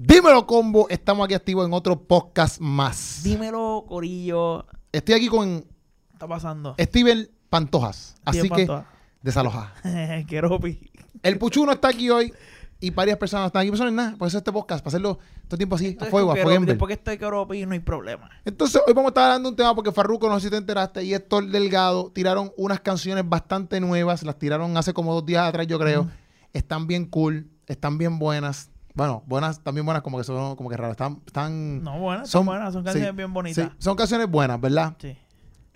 Dímelo, 0.00 0.46
combo. 0.46 0.86
Estamos 0.88 1.24
aquí 1.24 1.34
activos 1.34 1.66
en 1.66 1.72
otro 1.72 2.00
podcast 2.00 2.60
más. 2.60 3.20
Dímelo, 3.24 3.84
Corillo. 3.88 4.64
Estoy 4.92 5.16
aquí 5.16 5.26
con 5.26 5.62
¿Qué 5.62 5.66
está 6.12 6.28
pasando? 6.28 6.76
Steven 6.78 7.28
Pantojas. 7.50 8.14
Así 8.24 8.38
Steven 8.38 8.56
que, 8.56 8.66
Pantoja. 8.66 8.90
desaloja. 9.22 9.74
Keropi. 10.28 10.92
El 11.20 11.36
Puchuno 11.36 11.72
está 11.72 11.88
aquí 11.88 12.10
hoy 12.10 12.32
y 12.78 12.90
varias 12.90 13.18
personas 13.18 13.46
están 13.46 13.66
aquí. 13.66 13.74
Es 13.74 13.92
nada. 13.92 14.14
Por 14.16 14.28
eso 14.28 14.38
este 14.38 14.52
podcast, 14.52 14.84
para 14.84 14.90
hacerlo 14.90 15.14
todo 15.48 15.56
el 15.56 15.58
tiempo 15.58 15.74
así, 15.74 15.98
a 16.00 16.04
fuego, 16.04 16.30
a 16.30 16.36
fuego. 16.36 16.64
Después 16.64 16.86
que 16.86 16.94
estoy 16.94 17.18
Keropi 17.18 17.66
no 17.66 17.72
hay 17.72 17.80
problema. 17.80 18.30
Entonces, 18.44 18.80
hoy 18.86 18.92
vamos 18.92 19.08
a 19.08 19.10
estar 19.10 19.24
hablando 19.24 19.48
de 19.48 19.50
un 19.50 19.56
tema 19.56 19.74
porque 19.74 19.90
Farruko, 19.90 20.28
no 20.28 20.38
sé 20.38 20.46
si 20.46 20.50
te 20.52 20.58
enteraste, 20.58 21.02
y 21.02 21.12
Héctor 21.12 21.48
Delgado 21.48 22.12
tiraron 22.12 22.52
unas 22.56 22.78
canciones 22.78 23.28
bastante 23.28 23.80
nuevas. 23.80 24.22
Las 24.22 24.38
tiraron 24.38 24.76
hace 24.76 24.94
como 24.94 25.12
dos 25.12 25.26
días 25.26 25.42
atrás, 25.48 25.66
yo 25.66 25.76
creo. 25.76 26.08
Están 26.52 26.86
bien 26.86 27.04
cool, 27.06 27.50
están 27.66 27.98
bien 27.98 28.20
buenas. 28.20 28.70
Bueno, 28.98 29.22
buenas, 29.26 29.60
también 29.62 29.86
buenas, 29.86 30.02
como 30.02 30.18
que 30.18 30.24
son 30.24 30.56
como 30.56 30.68
que 30.68 30.76
raras. 30.76 30.90
Están, 30.90 31.22
están 31.24 31.84
No, 31.84 32.00
buenas, 32.00 32.28
Son- 32.28 32.40
son 32.40 32.46
buenas, 32.46 32.72
son 32.72 32.82
canciones 32.82 33.10
sí, 33.10 33.16
bien 33.16 33.32
bonitas. 33.32 33.68
sí, 33.70 33.76
son 33.78 33.94
canciones 33.96 34.28
buenas, 34.28 34.60
¿verdad? 34.60 34.96
Sí. 35.00 35.16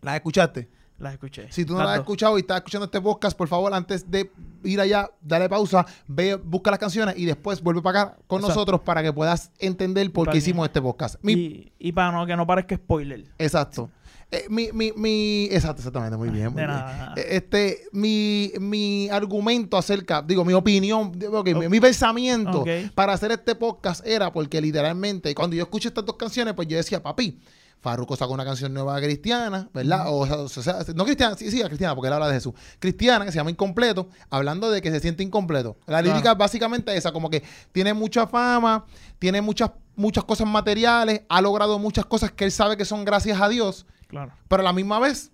¿Las 0.00 0.16
escuchaste? 0.16 0.68
las 0.98 1.14
escuché. 1.14 1.50
Si 1.50 1.64
tú 1.64 1.72
no 1.72 1.78
Las 1.80 1.86
las 1.86 1.94
has 1.94 2.00
escuchado 2.00 2.36
y 2.38 2.42
estás 2.42 2.58
escuchando 2.58 2.84
este 2.84 3.00
podcast, 3.00 3.36
por 3.36 3.48
favor, 3.48 3.72
antes 3.74 4.08
de 4.08 4.30
ir 4.62 4.80
allá, 4.80 5.10
dale 5.20 5.48
pausa, 5.48 5.84
ve, 6.06 6.36
busca 6.36 6.70
las 6.70 6.78
canciones 6.78 7.16
y 7.18 7.24
después 7.24 7.60
vuelve 7.60 7.82
para 7.82 8.02
acá 8.02 8.16
con 8.28 8.38
Exacto. 8.38 8.48
nosotros 8.54 8.80
para 8.82 9.02
que 9.02 9.12
puedas 9.12 9.50
entender 9.58 10.12
por 10.12 10.28
qué 10.30 10.38
hicimos 10.38 10.64
este 10.66 10.80
podcast. 10.80 11.16
Mi- 11.22 11.32
Y, 11.32 11.72
y 11.78 11.92
para 11.92 12.12
no, 12.12 12.24
que 12.26 12.36
no 12.36 12.46
parezca 12.46 12.76
spoiler. 12.76 13.24
Exacto. 13.38 13.90
Eh, 14.34 14.46
mi, 14.48 14.70
mi, 14.72 14.92
mi, 14.96 15.44
exacto, 15.50 15.80
exactamente, 15.80 16.16
muy 16.16 16.30
bien. 16.30 16.52
muy 16.52 16.62
De 16.62 16.66
bien. 16.66 16.78
Eh, 17.16 17.26
Este, 17.36 17.82
mi, 17.92 18.50
mi 18.58 19.08
argumento 19.10 19.76
acerca, 19.76 20.22
digo, 20.22 20.42
mi 20.44 20.54
opinión, 20.54 21.12
ok, 21.32 21.48
mi, 21.54 21.68
mi 21.68 21.80
pensamiento 21.80 22.64
para 22.94 23.12
hacer 23.12 23.30
este 23.32 23.54
podcast 23.54 24.06
era 24.06 24.32
porque 24.32 24.58
literalmente, 24.60 25.34
cuando 25.34 25.54
yo 25.54 25.62
escuché 25.64 25.88
estas 25.88 26.06
dos 26.06 26.16
canciones, 26.16 26.54
pues 26.54 26.66
yo 26.66 26.78
decía, 26.78 27.02
papi, 27.02 27.38
Farruko 27.82 28.14
sacó 28.16 28.32
una 28.32 28.44
canción 28.44 28.72
nueva 28.72 28.98
cristiana, 29.00 29.68
¿verdad? 29.74 30.04
O, 30.08 30.20
o 30.20 30.48
sea, 30.48 30.78
no 30.94 31.04
cristiana, 31.04 31.36
sí, 31.36 31.50
sí, 31.50 31.60
cristiana, 31.64 31.94
porque 31.94 32.06
él 32.06 32.12
habla 32.14 32.28
de 32.28 32.34
Jesús. 32.34 32.54
Cristiana, 32.78 33.24
que 33.26 33.32
se 33.32 33.36
llama 33.38 33.50
Incompleto, 33.50 34.08
hablando 34.30 34.70
de 34.70 34.80
que 34.80 34.90
se 34.92 35.00
siente 35.00 35.22
incompleto. 35.24 35.76
La 35.80 35.98
Claro. 36.00 36.06
lírica 36.06 36.32
es 36.32 36.38
básicamente 36.38 36.96
esa, 36.96 37.12
como 37.12 37.28
que 37.28 37.42
tiene 37.72 37.92
mucha 37.92 38.26
fama, 38.28 38.86
tiene 39.18 39.40
muchas, 39.42 39.72
muchas 39.96 40.22
cosas 40.24 40.46
materiales, 40.46 41.22
ha 41.28 41.40
logrado 41.42 41.78
muchas 41.80 42.06
cosas 42.06 42.30
que 42.30 42.44
él 42.44 42.52
sabe 42.52 42.76
que 42.76 42.84
son 42.84 43.04
gracias 43.04 43.40
a 43.40 43.48
Dios, 43.48 43.84
Claro. 44.12 44.30
pero 44.46 44.60
a 44.60 44.64
la 44.64 44.72
misma 44.74 45.00
vez 45.00 45.32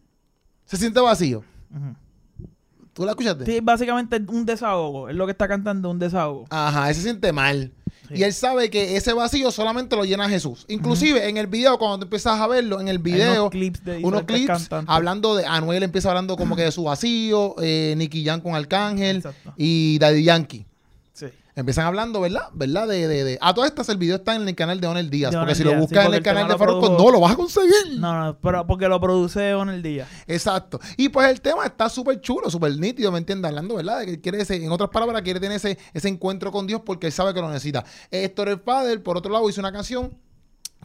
se 0.64 0.76
siente 0.76 1.00
vacío. 1.00 1.42
¿Tú 2.92 3.04
la 3.04 3.10
escuchaste? 3.12 3.44
Sí, 3.44 3.60
básicamente 3.60 4.20
un 4.28 4.44
desahogo. 4.46 5.08
Es 5.08 5.14
lo 5.16 5.26
que 5.26 5.32
está 5.32 5.46
cantando, 5.46 5.90
un 5.90 5.98
desahogo. 5.98 6.46
Ajá, 6.50 6.88
él 6.88 6.94
se 6.94 7.02
siente 7.02 7.32
mal. 7.32 7.72
Sí. 8.08 8.14
Y 8.16 8.22
él 8.22 8.32
sabe 8.32 8.70
que 8.70 8.96
ese 8.96 9.12
vacío 9.12 9.50
solamente 9.50 9.94
lo 9.96 10.04
llena 10.04 10.28
Jesús. 10.28 10.64
Inclusive 10.68 11.28
en 11.28 11.36
el 11.36 11.46
video, 11.46 11.78
cuando 11.78 11.98
tú 11.98 12.04
empiezas 12.04 12.40
a 12.40 12.46
verlo, 12.46 12.80
en 12.80 12.88
el 12.88 12.96
Hay 12.96 13.02
video, 13.02 13.42
unos 13.42 13.50
clips 13.50 13.84
de 13.84 13.98
unos 13.98 14.20
diferentes 14.22 14.46
clips 14.46 14.68
cantantes. 14.68 14.94
hablando 14.94 15.36
de 15.36 15.44
Anuel 15.46 15.82
empieza 15.82 16.08
hablando 16.08 16.36
como 16.36 16.56
que 16.56 16.62
de 16.62 16.72
su 16.72 16.84
vacío, 16.84 17.54
eh, 17.60 17.94
Nicky 17.96 18.24
Jam 18.24 18.40
con 18.40 18.54
Arcángel 18.54 19.16
Exacto. 19.18 19.52
y 19.56 19.98
Daddy 19.98 20.22
Yankee. 20.24 20.66
Empiezan 21.58 21.86
hablando, 21.86 22.20
¿verdad? 22.20 22.48
¿Verdad? 22.52 22.86
De, 22.88 23.08
de, 23.08 23.24
de- 23.24 23.38
A 23.40 23.52
todas 23.52 23.68
estas, 23.70 23.88
el 23.88 23.96
video 23.98 24.16
está 24.16 24.34
en 24.36 24.48
el 24.48 24.54
canal 24.54 24.80
de 24.80 24.86
Onel 24.86 25.10
Díaz. 25.10 25.32
De 25.32 25.36
porque 25.38 25.44
Onel 25.52 25.56
si 25.56 25.64
lo 25.64 25.70
Díaz, 25.70 25.80
sí, 25.80 25.86
buscas 25.86 26.04
en 26.06 26.10
el 26.12 26.18
el 26.18 26.22
canal 26.22 26.48
de 26.48 26.56
Farruko, 26.56 26.80
produjo- 26.86 27.04
no 27.04 27.10
lo 27.10 27.20
vas 27.20 27.32
a 27.32 27.36
conseguir. 27.36 27.98
No, 27.98 28.24
no, 28.26 28.38
pero 28.38 28.66
porque 28.66 28.88
lo 28.88 29.00
produce 29.00 29.50
en 29.50 29.68
el 29.68 29.82
día. 29.82 30.06
Exacto. 30.26 30.78
Y 30.96 31.08
pues 31.08 31.28
el 31.30 31.40
tema 31.40 31.66
está 31.66 31.88
súper 31.88 32.20
chulo, 32.20 32.48
súper 32.50 32.76
nítido, 32.78 33.10
¿me 33.12 33.18
entiendes? 33.18 33.48
Hablando, 33.48 33.74
¿verdad? 33.74 34.00
De 34.00 34.06
que 34.06 34.20
quiere 34.20 34.40
ese, 34.40 34.64
en 34.64 34.70
otras 34.70 34.90
palabras, 34.90 35.22
quiere 35.22 35.40
tener 35.40 35.56
ese, 35.56 35.76
ese 35.92 36.08
encuentro 36.08 36.52
con 36.52 36.66
Dios 36.66 36.82
porque 36.86 37.06
él 37.08 37.12
sabe 37.12 37.34
que 37.34 37.40
lo 37.40 37.48
necesita. 37.48 37.84
Héctor 38.10 38.48
el 38.48 38.60
Padre, 38.60 38.98
por 39.00 39.16
otro 39.16 39.32
lado, 39.32 39.48
hizo 39.50 39.60
una 39.60 39.72
canción 39.72 40.14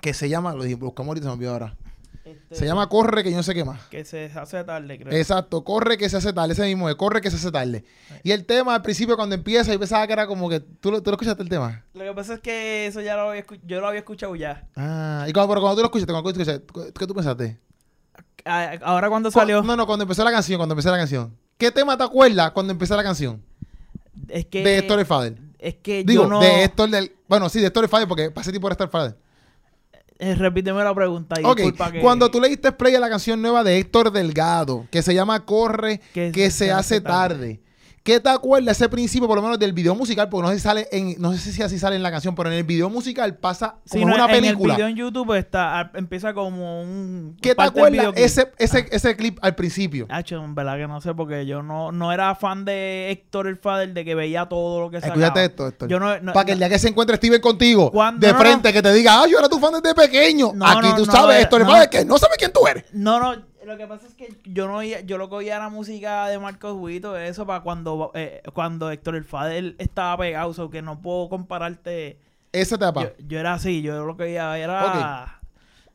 que 0.02 0.14
se 0.14 0.28
llama, 0.28 0.54
lo 0.54 0.64
dije, 0.64 0.76
buscamos 0.76 1.10
ahorita, 1.10 1.26
se 1.26 1.30
me 1.30 1.34
olvidó 1.36 1.52
ahora. 1.54 1.78
Este, 2.26 2.56
Se 2.56 2.66
llama 2.66 2.88
Corre, 2.88 3.22
que 3.24 3.32
yo 3.32 3.38
no 3.38 3.44
sé 3.44 3.54
qué 3.54 3.66
más. 3.66 3.82
Que 3.88 4.06
se 4.06 4.26
hace 4.34 4.64
tarde, 4.64 4.98
creo. 4.98 5.12
Exacto, 5.14 5.64
corre 5.64 5.98
que 5.98 6.08
se 6.08 6.16
hace 6.18 6.32
tarde, 6.32 6.54
ese 6.54 6.64
mismo 6.64 6.88
es, 6.90 6.96
corre 6.96 7.20
que 7.20 7.30
se 7.30 7.36
hace 7.36 7.52
tarde. 7.52 7.84
Y 8.24 8.32
el 8.32 8.46
tema 8.46 8.76
al 8.76 8.82
principio 8.82 9.18
cuando 9.18 9.36
empieza, 9.36 9.74
yo 9.74 9.80
pensaba 9.80 10.08
que 10.08 10.14
era 10.14 10.26
como 10.26 10.48
que, 10.50 10.62
¿tú 10.62 10.90
lo, 10.92 11.04
tú 11.04 11.10
lo 11.12 11.16
escuchaste 11.16 11.44
el 11.44 11.50
tema? 11.50 11.84
Lo 11.94 12.04
que 12.06 12.14
pasa 12.14 12.36
es 12.36 12.40
que 12.40 12.88
eso 12.88 13.02
ya 13.02 13.16
lo 13.18 13.30
había 13.32 13.44
yo 13.66 13.82
lo 13.82 13.88
había 13.88 14.00
escuchado 14.00 14.36
ya. 14.38 14.68
Ah, 14.78 15.26
y 15.28 15.34
cuando, 15.34 15.50
pero 15.50 15.62
cuando 15.62 15.76
tú 15.76 15.82
lo 15.82 15.88
escuchaste, 15.88 16.14
cuando 16.14 16.32
tú 16.32 16.40
lo 16.40 16.44
escuchaste, 16.52 16.94
¿qué 16.98 17.08
tú 17.08 17.14
pensaste? 17.14 17.60
Ah, 18.46 18.78
Ahora 18.84 19.10
cuando 19.10 19.30
Cu- 19.30 19.40
salió, 19.40 19.62
No, 19.62 19.76
no, 19.76 19.86
cuando 19.86 20.04
empezó 20.04 20.24
la 20.24 20.32
canción, 20.32 20.58
cuando 20.58 20.74
empezó 20.74 20.92
la 20.92 20.98
canción. 20.98 21.36
¿Qué 21.58 21.72
tema 21.72 21.98
te 21.98 22.04
acuerdas 22.04 22.52
cuando 22.52 22.72
empezó 22.72 22.96
la 22.96 23.04
canción? 23.04 23.42
es 24.30 24.46
que 24.46 24.64
De 24.64 24.78
Héctor 24.78 25.00
el 25.00 25.06
Fader. 25.06 25.38
es 25.60 25.76
que 25.76 26.04
Digo, 26.04 26.24
yo 26.24 26.30
no 26.30 26.40
de 26.40 26.64
Héctor 26.64 26.90
del. 26.90 27.12
Bueno, 27.28 27.50
sí, 27.50 27.60
de 27.60 27.68
Héctor 27.68 27.84
el 27.84 27.90
Fader, 27.90 28.08
porque 28.08 28.32
pasé 28.32 28.52
tiempo 28.52 28.68
era 28.68 28.74
Héctor 28.74 28.90
Fader. 28.90 29.18
Eh, 30.20 30.36
repíteme 30.36 30.84
la 30.84 30.94
pregunta 30.94 31.36
y 31.40 31.56
que 31.56 32.00
cuando 32.02 32.30
tú 32.30 32.40
le 32.40 32.50
diste 32.50 32.72
play 32.72 32.96
a 32.96 33.00
la 33.00 33.10
canción 33.10 33.42
nueva 33.42 33.64
de 33.64 33.78
Héctor 33.78 34.12
Delgado, 34.12 34.88
que 34.92 35.02
se 35.02 35.14
llama 35.14 35.46
Corre, 35.46 36.00
que, 36.14 36.52
se, 36.52 36.72
hace 36.72 37.02
tarde. 37.02 37.60
¿Qué 38.04 38.20
te 38.20 38.28
acuerdas 38.28 38.76
ese 38.76 38.90
principio, 38.90 39.30
por 39.30 39.38
lo 39.38 39.42
menos, 39.42 39.58
del 39.58 39.72
video 39.72 39.96
musical? 39.96 40.28
Porque 40.28 40.44
no 40.46 40.50
sé 40.50 40.56
si 40.60 40.64
sale 40.64 40.90
en, 40.92 41.16
no 41.20 41.32
sé 41.32 41.54
si 41.54 41.62
así 41.62 41.80
sale 41.80 41.96
en 41.96 42.04
la 42.04 42.12
canción, 42.12 42.36
pero 42.36 42.52
en 42.52 42.58
el 42.58 42.66
video 42.66 42.90
musical 42.90 43.38
pasa 43.38 43.76
Sí, 43.86 44.02
como 44.02 44.10
no, 44.10 44.16
una 44.16 44.26
en 44.26 44.42
película. 44.42 44.74
el 44.74 44.78
video 44.78 44.88
en 44.90 44.96
YouTube 44.98 45.34
está 45.38 45.80
ah, 45.80 45.92
empieza 45.96 46.34
como 46.34 46.82
un 46.82 47.38
¿Qué 47.42 47.56
te 47.56 47.62
acuerdas 47.64 48.08
ese, 48.18 48.52
ese, 48.58 48.88
ese 48.92 49.16
clip 49.16 49.38
al 49.42 49.56
principio? 49.56 50.06
Hacho, 50.10 50.44
en 50.44 50.54
verdad 50.54 50.76
que 50.76 50.88
no 50.88 51.00
sé 51.00 51.14
porque 51.14 51.46
yo 51.46 51.64
no, 51.64 51.94
no 51.94 52.12
era 52.12 52.36
fan 52.36 52.66
de 52.66 53.10
Héctor 53.10 53.48
el 53.48 53.56
Fader 53.56 53.94
de 53.94 54.04
que 54.04 54.16
veía 54.16 54.48
todo 54.50 54.82
lo 54.82 54.90
que 54.92 55.00
sacaba. 55.00 55.14
Escúchate 55.22 55.46
esto, 55.46 55.68
Héctor. 55.68 55.88
Yo 55.88 55.98
no, 55.98 56.20
no- 56.20 56.34
Para 56.34 56.46
que 56.46 56.52
el 56.52 56.58
día 56.60 56.68
que 56.68 56.80
se 56.80 56.90
encuentre 56.90 57.16
Steven 57.16 57.40
contigo, 57.40 57.90
Cuando- 57.90 58.28
de 58.28 58.34
frente, 58.34 58.74
que 58.74 58.82
te 58.82 58.92
diga, 58.92 59.22
ah, 59.22 59.28
yo 59.30 59.40
era 59.40 59.48
tu 59.48 59.60
fan 59.60 59.72
desde 59.82 59.96
pequeño. 59.96 60.52
Aquí 60.62 60.90
tú 60.98 61.06
sabes, 61.06 61.38
eh, 61.38 61.42
Héctor 61.44 61.62
el. 61.62 61.68
Fader, 61.68 61.90
que 61.90 62.04
no 62.04 62.18
sabe 62.18 62.36
quién 62.38 62.52
tú 62.52 62.68
eres. 62.68 62.84
No, 62.92 63.18
no, 63.22 63.42
lo 63.66 63.78
que 63.78 63.88
pasa 63.88 64.08
es 64.08 64.14
que 64.14 64.36
yo 64.46 64.68
no 64.68 64.78
oía, 64.78 65.02
yo 65.02 65.18
lo 65.18 65.30
que 65.30 65.36
oía 65.36 65.56
era 65.56 65.70
música 65.70 66.28
de 66.28 66.40
Marcos 66.40 66.74
Huito, 66.74 67.18
eso 67.18 67.46
para 67.46 67.62
cuando 67.62 68.12
eh, 68.14 68.42
cuando 68.54 68.92
Héctor 68.92 69.16
el 69.16 69.24
Fader 69.24 69.76
estaba 69.78 70.18
pegado, 70.18 70.54
so 70.54 70.70
que 70.70 70.82
no 70.82 71.00
puedo 71.00 71.30
compararte. 71.30 72.18
Esa 72.52 72.76
etapa. 72.76 73.04
Yo, 73.04 73.10
yo 73.28 73.40
era 73.40 73.54
así, 73.54 73.82
yo 73.82 74.06
lo 74.06 74.16
que 74.16 74.24
oía 74.24 74.58
era 74.58 75.40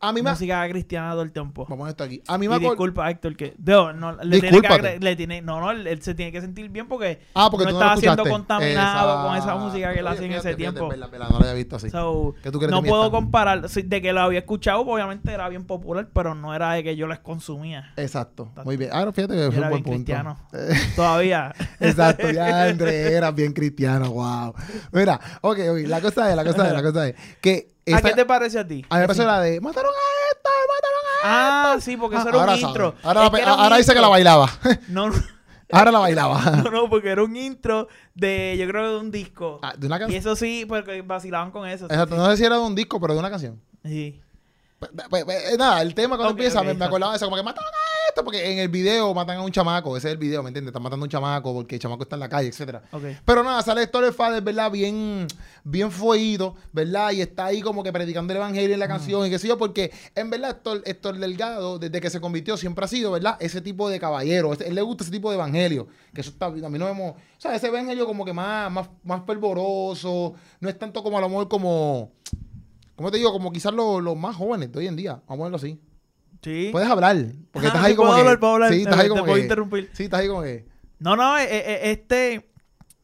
a 0.00 0.12
mí 0.12 0.22
me... 0.22 0.30
música 0.30 0.68
cristiana 0.68 1.12
todo 1.12 1.22
el 1.22 1.32
tiempo. 1.32 1.66
Vamos 1.68 1.86
a 1.86 1.90
esto 1.90 2.04
aquí. 2.04 2.22
A 2.26 2.38
mí 2.38 2.48
me 2.48 2.58
disculpa, 2.58 3.10
Héctor, 3.10 3.36
que 3.36 3.54
no, 3.58 3.92
no, 3.92 4.12
le 4.12 4.40
tiene 4.40 4.60
que 4.60 4.98
le 5.00 5.16
tiene, 5.16 5.42
no, 5.42 5.60
no, 5.60 5.70
él, 5.70 6.00
se 6.02 6.14
tiene 6.14 6.30
que 6.30 6.40
sentir 6.40 6.68
bien 6.68 6.86
porque, 6.86 7.20
Ah, 7.34 7.48
porque 7.50 7.66
no 7.66 7.72
no 7.72 7.78
estaba 7.78 7.96
siendo 7.96 8.24
contaminado 8.24 9.26
con 9.26 9.36
esa 9.36 9.56
música 9.56 9.92
que 9.92 10.00
él 10.00 10.06
hacía 10.06 10.26
en 10.26 10.32
fíjate, 10.32 10.48
ese 10.50 10.56
fíjate, 10.56 10.76
tiempo. 10.76 10.88
verdad, 10.88 11.10
verdad, 11.10 11.28
no 11.30 11.38
lo 11.38 11.44
había 11.44 11.54
visto 11.54 11.76
así. 11.76 11.90
So, 11.90 12.34
¿Qué 12.42 12.50
tú 12.50 12.58
crees 12.58 12.70
no 12.70 12.82
puedo 12.82 13.10
comparar, 13.10 13.68
de 13.68 14.02
que 14.02 14.12
lo 14.12 14.20
había 14.20 14.40
escuchado, 14.40 14.80
obviamente 14.80 15.32
era 15.32 15.48
bien 15.48 15.64
popular, 15.64 16.08
pero 16.12 16.34
no 16.34 16.54
era 16.54 16.72
de 16.72 16.84
que 16.84 16.96
yo 16.96 17.06
les 17.06 17.18
consumía. 17.18 17.92
Exacto. 17.96 18.50
Muy 18.64 18.76
bien. 18.76 18.90
Ahora 18.92 19.12
fíjate 19.12 19.34
que 19.34 19.50
fue 19.50 19.62
un 19.62 19.68
buen 19.68 19.82
bien 19.82 19.82
punto. 19.82 19.90
cristiano. 19.96 20.38
Todavía. 20.96 21.54
Exacto, 21.80 22.30
ya 22.30 22.64
André 22.68 23.12
era 23.12 23.30
bien 23.30 23.52
cristiano, 23.52 24.10
wow. 24.10 24.54
Mira, 24.92 25.20
ok, 25.40 25.58
ok, 25.70 25.78
la 25.86 26.00
cosa 26.00 26.30
es, 26.30 26.36
la 26.36 26.44
cosa 26.44 26.68
es, 26.68 26.72
la 26.72 26.82
cosa 26.82 27.08
es 27.08 27.14
que 27.40 27.77
¿A 27.92 27.96
esta- 27.96 28.08
qué 28.10 28.14
te 28.14 28.24
parece 28.26 28.58
a 28.58 28.66
ti? 28.66 28.84
a 28.88 28.94
mí 28.96 29.00
me 29.02 29.06
pasó 29.08 29.24
la 29.24 29.40
de 29.40 29.60
mataron 29.60 29.90
a 29.92 30.32
esto, 30.32 30.50
mataron 30.68 30.98
a 31.04 31.72
Ah, 31.74 31.80
sí, 31.80 31.96
porque 31.96 32.16
eso 32.16 32.26
Ah, 32.26 32.28
era 32.30 32.38
ahora 32.40 32.52
un 32.54 32.58
intro. 32.60 32.94
Ahora, 33.02 33.20
Es 33.26 33.32
la- 33.32 33.36
que 33.38 33.42
era 33.42 33.54
un 33.54 33.60
ahora 33.60 33.76
dice 33.76 33.94
que 33.94 34.00
la 34.00 34.08
bailaba. 34.08 34.50
No, 34.88 35.08
no, 35.08 35.14
ahora 35.72 35.90
la 35.92 35.98
bailaba. 35.98 36.40
no, 36.64 36.70
no, 36.70 36.88
porque 36.90 37.08
era 37.10 37.22
un 37.24 37.36
intro 37.36 37.88
de, 38.14 38.56
yo 38.58 38.66
creo, 38.68 38.94
de 38.94 39.00
un 39.00 39.10
disco. 39.10 39.60
Ah, 39.62 39.74
de 39.76 39.86
una 39.86 39.96
y 39.96 39.98
canción. 40.00 40.18
eso 40.20 40.36
sí, 40.36 40.64
porque 40.68 41.02
vacilaban 41.02 41.50
con 41.50 41.66
eso. 41.68 41.86
Exacto, 41.86 42.14
sí. 42.14 42.20
no 42.20 42.30
sé 42.30 42.36
si 42.36 42.44
era 42.44 42.56
de 42.56 42.62
un 42.62 42.74
disco, 42.74 43.00
pero 43.00 43.14
de 43.14 43.18
una 43.20 43.30
canción. 43.30 43.60
Sí. 43.84 44.20
Pues, 44.78 44.92
pues, 45.10 45.24
pues, 45.24 45.58
nada, 45.58 45.82
el 45.82 45.92
tema 45.92 46.16
cuando 46.16 46.34
Ok, 46.34 46.38
empieza, 46.38 46.62
me, 46.62 46.70
acordaba 46.84 47.12
de 47.12 47.16
eso, 47.16 47.26
como 47.26 47.36
que 47.36 47.42
mataron 47.42 47.68
a 47.68 48.08
esto, 48.08 48.24
porque 48.24 48.52
en 48.52 48.58
el 48.58 48.68
video 48.68 49.12
matan 49.12 49.38
a 49.38 49.42
un 49.42 49.50
chamaco, 49.50 49.96
ese 49.96 50.06
es 50.08 50.12
el 50.12 50.18
video, 50.18 50.40
¿me 50.42 50.50
entiendes? 50.50 50.70
Están 50.70 50.84
matando 50.84 51.02
a 51.02 51.06
un 51.06 51.10
chamaco 51.10 51.52
porque 51.52 51.74
el 51.74 51.80
chamaco 51.80 52.04
está 52.04 52.14
en 52.14 52.20
la 52.20 52.28
calle, 52.28 52.48
etcétera. 52.48 52.82
Pero 53.24 53.42
nada, 53.42 53.60
sale 53.62 53.82
el 53.82 54.12
Fader, 54.12 54.40
¿verdad? 54.40 54.70
Bien, 54.70 55.26
bien 55.64 55.90
fuedo, 55.90 56.54
¿verdad? 56.72 57.10
Y 57.10 57.22
está 57.22 57.46
ahí 57.46 57.60
como 57.60 57.82
que 57.82 57.92
predicando 57.92 58.32
el 58.32 58.36
evangelio 58.36 58.74
en 58.74 58.78
la 58.78 58.86
canción 58.86 59.26
y 59.26 59.30
qué 59.30 59.38
sé 59.40 59.48
yo, 59.48 59.58
porque 59.58 59.92
en 60.14 60.30
verdad 60.30 60.50
Héctor, 60.50 60.82
Héctor 60.84 61.18
Delgado, 61.18 61.78
desde 61.80 62.00
que 62.00 62.10
se 62.10 62.20
convirtió, 62.20 62.56
siempre 62.56 62.84
ha 62.84 62.88
sido, 62.88 63.10
¿verdad? 63.10 63.36
Ese 63.40 63.60
tipo 63.60 63.88
de 63.88 63.98
caballero. 63.98 64.52
Él 64.54 64.74
le 64.74 64.82
gusta 64.82 65.02
ese 65.02 65.10
tipo 65.10 65.30
de 65.30 65.36
evangelio. 65.36 65.88
Que 66.14 66.20
eso 66.20 66.30
está, 66.30 66.46
a 66.46 66.50
mí 66.50 66.78
no 66.78 66.86
vemos. 66.86 67.14
O 67.16 67.40
sea, 67.40 67.54
ese 67.54 67.66
evangelio 67.66 68.06
como 68.06 68.24
que 68.24 68.32
más, 68.32 68.70
más, 68.70 68.88
más 69.02 69.24
fervoroso. 69.26 70.34
No 70.60 70.68
es 70.68 70.78
tanto 70.78 71.02
como 71.02 71.18
a 71.18 71.20
lo 71.20 71.28
mejor 71.28 71.48
como. 71.48 72.12
¿Cómo 72.98 73.10
te 73.10 73.16
digo? 73.16 73.32
Como 73.32 73.50
quizás 73.52 73.72
los, 73.72 74.02
los 74.02 74.16
más 74.16 74.36
jóvenes 74.36 74.70
de 74.72 74.78
hoy 74.80 74.86
en 74.88 74.96
día. 74.96 75.12
Vamos 75.12 75.30
a 75.30 75.36
ponerlo 75.36 75.56
así. 75.56 75.80
Sí. 76.42 76.68
Puedes 76.72 76.88
hablar. 76.90 77.16
Porque 77.52 77.68
Ah, 77.68 77.70
estás 77.70 77.84
ahí 77.84 77.94
como 77.94 78.08
puedo 78.08 78.16
que. 78.16 78.20
hablar, 78.22 78.40
puedo 78.40 78.52
hablar. 78.54 78.72
Sí, 78.72 78.78
estás 78.80 78.94
Te- 78.96 79.00
ahí 79.00 79.06
te 79.06 79.10
como 79.10 79.22
puedo 79.24 79.36
que. 79.36 79.42
interrumpir. 79.42 79.90
Sí, 79.92 80.02
estás 80.04 80.20
ahí 80.20 80.28
como 80.28 80.42
que. 80.42 80.66
No, 80.98 81.14
no, 81.16 81.38
eh, 81.38 81.46
eh, 81.48 81.80
este, 81.92 82.50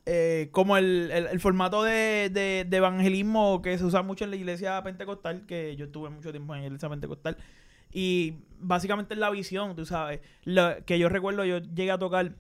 eh, 0.05 0.49
como 0.51 0.77
el, 0.77 1.11
el- 1.13 1.27
el 1.29 1.41
formato 1.41 1.85
de, 1.85 2.29
de- 2.33 2.67
de 2.69 2.77
evangelismo 2.77 3.63
que 3.63 3.79
se 3.79 3.85
usa 3.85 4.03
mucho 4.03 4.25
en 4.25 4.31
la 4.31 4.37
iglesia 4.37 4.83
pentecostal, 4.83 5.47
que 5.47 5.77
yo 5.77 5.87
estuve 5.87 6.11
mucho 6.11 6.33
tiempo 6.33 6.55
en 6.57 6.61
la 6.63 6.67
iglesia 6.67 6.89
pentecostal, 6.89 7.37
y 7.93 8.35
básicamente 8.59 9.15
es 9.15 9.21
la 9.21 9.31
visión, 9.31 9.77
tú 9.77 9.87
sabes, 9.87 10.21
Lo- 10.43 10.85
que 10.85 10.99
yo 10.99 11.09
recuerdo, 11.09 11.45
yo 11.45 11.59
llegué 11.59 11.93
a 11.93 11.99
tocar 11.99 12.33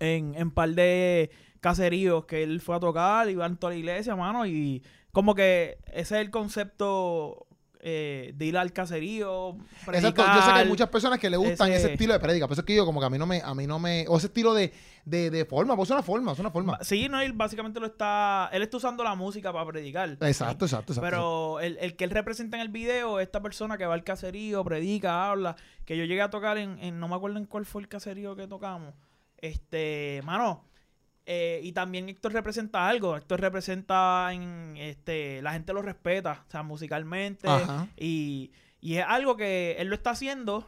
en, 0.00 0.34
en 0.34 0.50
par 0.50 0.70
de 0.70 1.30
caseríos 1.60 2.24
que 2.26 2.42
él 2.42 2.60
fue 2.60 2.74
a 2.74 2.80
tocar, 2.80 3.30
iban 3.30 3.56
toda 3.56 3.72
la 3.72 3.78
iglesia, 3.78 4.16
mano, 4.16 4.44
y 4.46 4.82
como 5.12 5.34
que 5.34 5.78
ese 5.88 6.16
es 6.16 6.20
el 6.22 6.30
concepto 6.30 7.46
eh, 7.84 8.32
de 8.36 8.44
ir 8.46 8.56
al 8.56 8.72
caserío. 8.72 9.56
Exacto, 9.88 9.92
yo 9.92 10.00
sé 10.08 10.14
que 10.14 10.22
hay 10.22 10.42
predicar. 10.44 10.66
muchas 10.68 10.88
personas 10.88 11.18
que 11.18 11.28
le 11.28 11.36
gustan 11.36 11.68
ese- 11.72 11.78
ese, 11.78 11.92
estilo 11.94 12.12
de 12.12 12.20
prédica. 12.20 12.46
Por 12.46 12.52
eso 12.54 12.60
es 12.60 12.66
que 12.66 12.76
yo 12.76 12.84
como 12.86 13.00
que 13.00 13.06
a 13.06 13.10
mí 13.10 13.18
no 13.18 13.26
me, 13.26 13.42
a 13.42 13.54
mí 13.54 13.66
no 13.66 13.78
me, 13.80 14.06
o 14.08 14.16
ese 14.18 14.28
estilo 14.28 14.54
de, 14.54 14.72
de, 15.04 15.30
de 15.30 15.44
forma, 15.44 15.74
pues 15.76 15.88
es 15.88 15.92
una 15.92 16.02
forma, 16.04 16.32
es 16.32 16.38
una 16.38 16.50
forma. 16.52 16.78
Sí, 16.82 17.08
no, 17.08 17.20
él 17.20 17.32
básicamente 17.32 17.80
lo 17.80 17.86
está. 17.86 18.48
Él 18.52 18.62
está 18.62 18.76
usando 18.76 19.02
la 19.02 19.14
música 19.16 19.52
para 19.52 19.66
predicar. 19.66 20.08
Exacto, 20.10 20.64
exacto, 20.64 20.92
exacto. 20.92 21.00
Pero 21.02 21.58
el, 21.60 21.76
el 21.80 21.96
que 21.96 22.04
él 22.04 22.10
representa 22.10 22.56
en 22.56 22.62
el 22.62 22.68
video, 22.68 23.18
esta 23.20 23.42
persona 23.42 23.76
que 23.76 23.84
va 23.84 23.94
al 23.94 24.04
caserío, 24.04 24.62
predica, 24.64 25.28
habla, 25.30 25.56
que 25.84 25.96
yo 25.96 26.04
llegué 26.04 26.22
a 26.22 26.30
tocar 26.30 26.56
en, 26.58 26.78
en- 26.78 27.00
no 27.00 27.08
me 27.08 27.16
acuerdo 27.16 27.36
en 27.38 27.46
cuál 27.46 27.66
fue 27.66 27.82
el 27.82 27.88
caserío 27.88 28.36
que 28.36 28.46
tocamos. 28.46 28.94
Este, 29.38 30.20
mano, 30.24 30.64
eh, 31.26 31.60
y 31.62 31.72
también 31.72 32.08
Héctor 32.08 32.32
representa 32.32 32.88
algo. 32.88 33.16
Héctor 33.16 33.40
representa 33.40 34.30
en, 34.32 34.74
este, 34.76 35.40
la 35.42 35.52
gente 35.52 35.72
lo 35.72 35.82
respeta, 35.82 36.44
o 36.46 36.50
sea, 36.50 36.62
musicalmente. 36.62 37.48
Y, 37.96 38.50
y 38.80 38.96
es 38.96 39.04
algo 39.06 39.36
que 39.36 39.76
él 39.78 39.88
lo 39.88 39.94
está 39.94 40.10
haciendo 40.10 40.66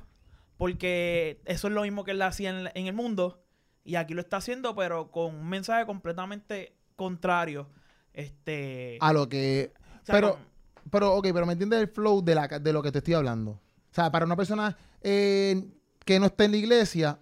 porque 0.57 1.41
eso 1.45 1.69
es 1.69 1.75
lo 1.75 1.83
mismo 1.83 2.05
que 2.05 2.13
él 2.13 2.23
hacía 2.23 2.51
en, 2.51 2.71
en 2.75 2.87
el 2.87 2.95
mundo. 2.95 3.43
Y 3.85 3.97
aquí 3.97 4.15
lo 4.15 4.21
está 4.21 4.39
haciendo, 4.39 4.75
pero 4.75 5.11
con 5.11 5.35
un 5.35 5.49
mensaje 5.49 5.85
completamente 5.87 6.75
contrario. 6.97 7.69
Este. 8.13 8.97
A 9.01 9.13
lo 9.13 9.29
que, 9.29 9.73
o 10.03 10.07
sea, 10.07 10.15
pero- 10.15 10.33
con- 10.35 10.55
pero, 10.91 11.15
ok, 11.15 11.27
pero 11.33 11.47
me 11.47 11.55
entiendes 11.55 11.81
el 11.81 11.89
flow 11.89 12.23
de, 12.23 12.35
la, 12.35 12.47
de 12.47 12.73
lo 12.73 12.83
que 12.83 12.93
te 12.93 12.99
estoy 12.99 13.15
hablando. 13.15 13.53
O 13.53 13.61
sea, 13.95 14.11
para 14.13 14.27
una 14.27 14.37
persona 14.37 14.77
eh, 15.01 15.65
que 16.05 16.21
no 16.21 16.27
está 16.27 16.45
en 16.45 16.51
la 16.53 16.57
iglesia, 16.59 17.19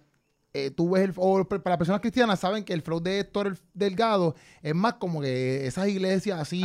eh, 0.55 0.69
tú 0.69 0.91
ves 0.91 1.03
el, 1.05 1.13
o 1.17 1.43
para 1.45 1.61
las 1.71 1.77
personas 1.77 1.99
cristianas 1.99 2.39
saben 2.39 2.63
que 2.63 2.73
el 2.73 2.83
flow 2.83 2.99
de 2.99 3.19
Héctor 3.21 3.47
el- 3.47 3.59
Delgado 3.73 4.35
es 4.61 4.75
más 4.75 4.93
como 4.93 5.19
que 5.19 5.65
esas 5.65 5.87
iglesias 5.87 6.39
así, 6.39 6.61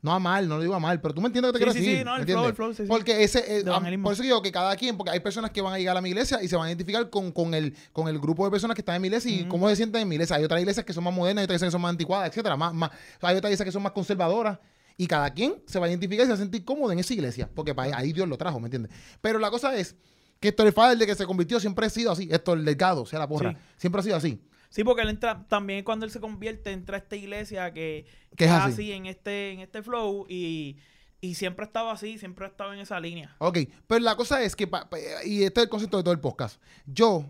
no 0.00 0.12
a 0.12 0.18
mal, 0.18 0.48
no 0.48 0.56
lo 0.56 0.62
digo 0.62 0.74
a 0.74 0.80
mal, 0.80 1.00
pero 1.00 1.12
tú 1.12 1.20
me 1.20 1.26
entiendes 1.26 1.52
que 1.52 1.58
Sí, 1.58 1.64
te 1.64 1.72
sí, 1.72 1.78
quiero 1.78 1.84
sí, 1.84 1.90
decir. 1.90 2.06
no, 2.06 2.14
¿me 2.16 2.20
el 2.22 2.26
flow, 2.26 2.46
el 2.48 2.54
flow, 2.54 2.72
sí, 2.74 2.82
sí. 2.84 2.88
Porque 2.88 3.22
ese, 3.22 3.58
eh, 3.60 3.64
por 4.02 4.14
eso 4.14 4.22
digo 4.22 4.40
que 4.40 4.50
cada 4.50 4.74
quien, 4.76 4.96
porque 4.96 5.10
hay 5.10 5.20
personas 5.20 5.50
que 5.50 5.60
van 5.60 5.74
a 5.74 5.78
llegar 5.78 5.96
a 5.96 6.00
mi 6.00 6.08
iglesia 6.08 6.42
y 6.42 6.48
se 6.48 6.56
van 6.56 6.66
a 6.66 6.70
identificar 6.70 7.10
con, 7.10 7.32
con, 7.32 7.52
el, 7.54 7.76
con 7.92 8.08
el 8.08 8.18
grupo 8.18 8.44
de 8.46 8.50
personas 8.50 8.74
que 8.74 8.80
están 8.80 8.96
en 8.96 9.02
mi 9.02 9.08
iglesia 9.08 9.30
y 9.30 9.44
cómo 9.46 9.68
se 9.68 9.76
sienten 9.76 10.02
en 10.02 10.08
mi 10.08 10.14
iglesia. 10.14 10.36
Hay 10.36 10.44
otras 10.44 10.60
iglesias 10.60 10.86
que 10.86 10.92
son 10.94 11.04
más 11.04 11.12
modernas, 11.14 11.42
hay 11.42 11.44
otras 11.44 11.56
iglesias 11.56 11.68
que 11.68 11.72
son 11.72 11.82
más 11.82 11.90
anticuadas, 11.90 12.28
etcétera. 12.30 12.56
Más, 12.56 12.72
más, 12.72 12.90
hay 13.20 13.36
otras 13.36 13.50
iglesias 13.50 13.64
que 13.66 13.72
son 13.72 13.82
más 13.82 13.92
conservadoras. 13.92 14.58
Y 14.96 15.06
cada 15.06 15.30
quien 15.32 15.54
se 15.66 15.78
va 15.78 15.86
a 15.86 15.88
identificar 15.88 16.24
y 16.24 16.26
se 16.26 16.32
va 16.32 16.34
a 16.36 16.38
sentir 16.38 16.64
cómodo 16.64 16.92
en 16.92 16.98
esa 16.98 17.12
iglesia. 17.14 17.48
Porque 17.54 17.74
para 17.74 17.96
ahí 17.96 18.12
Dios 18.12 18.28
lo 18.28 18.36
trajo, 18.36 18.60
¿me 18.60 18.66
entiendes? 18.66 18.92
Pero 19.20 19.38
la 19.38 19.50
cosa 19.50 19.74
es 19.76 19.96
que 20.42 20.48
Héctor 20.48 20.66
el 20.66 20.72
Fader, 20.74 20.98
de 20.98 21.06
que 21.06 21.14
se 21.14 21.24
convirtió, 21.24 21.58
siempre 21.60 21.86
ha 21.86 21.90
sido 21.90 22.12
así. 22.12 22.28
Héctor 22.30 22.58
el 22.58 22.64
Delgado, 22.66 23.06
sea, 23.06 23.18
la 23.18 23.26
porra. 23.28 23.52
Sí. 23.52 23.56
Siempre 23.78 24.00
ha 24.00 24.02
sido 24.02 24.16
así. 24.16 24.42
Sí, 24.68 24.84
porque 24.84 25.02
él 25.02 25.08
entra, 25.10 25.46
también 25.48 25.84
cuando 25.84 26.04
él 26.04 26.10
se 26.10 26.18
convierte, 26.20 26.72
entra 26.72 26.96
a 26.96 26.98
esta 27.00 27.14
iglesia 27.16 27.72
que, 27.72 28.06
Que 28.36 28.44
es 28.44 28.50
está 28.50 28.64
así. 28.64 28.90
en 28.92 29.06
este, 29.06 29.52
en 29.52 29.60
este 29.60 29.82
flow 29.82 30.26
y, 30.28 30.78
y 31.20 31.34
siempre 31.34 31.64
ha 31.64 31.66
estado 31.66 31.90
así, 31.90 32.18
siempre 32.18 32.46
ha 32.46 32.48
estado 32.48 32.72
en 32.72 32.80
esa 32.80 32.98
línea. 32.98 33.36
Ok, 33.38 33.58
pero 33.86 34.00
la 34.00 34.16
cosa 34.16 34.42
es 34.42 34.56
que, 34.56 34.66
pa- 34.66 34.88
pa- 34.90 34.98
y 35.24 35.42
este 35.44 35.60
es 35.60 35.64
el 35.64 35.70
concepto 35.70 35.98
de 35.98 36.02
todo 36.02 36.12
el 36.14 36.20
podcast, 36.20 36.60
yo 36.86 37.26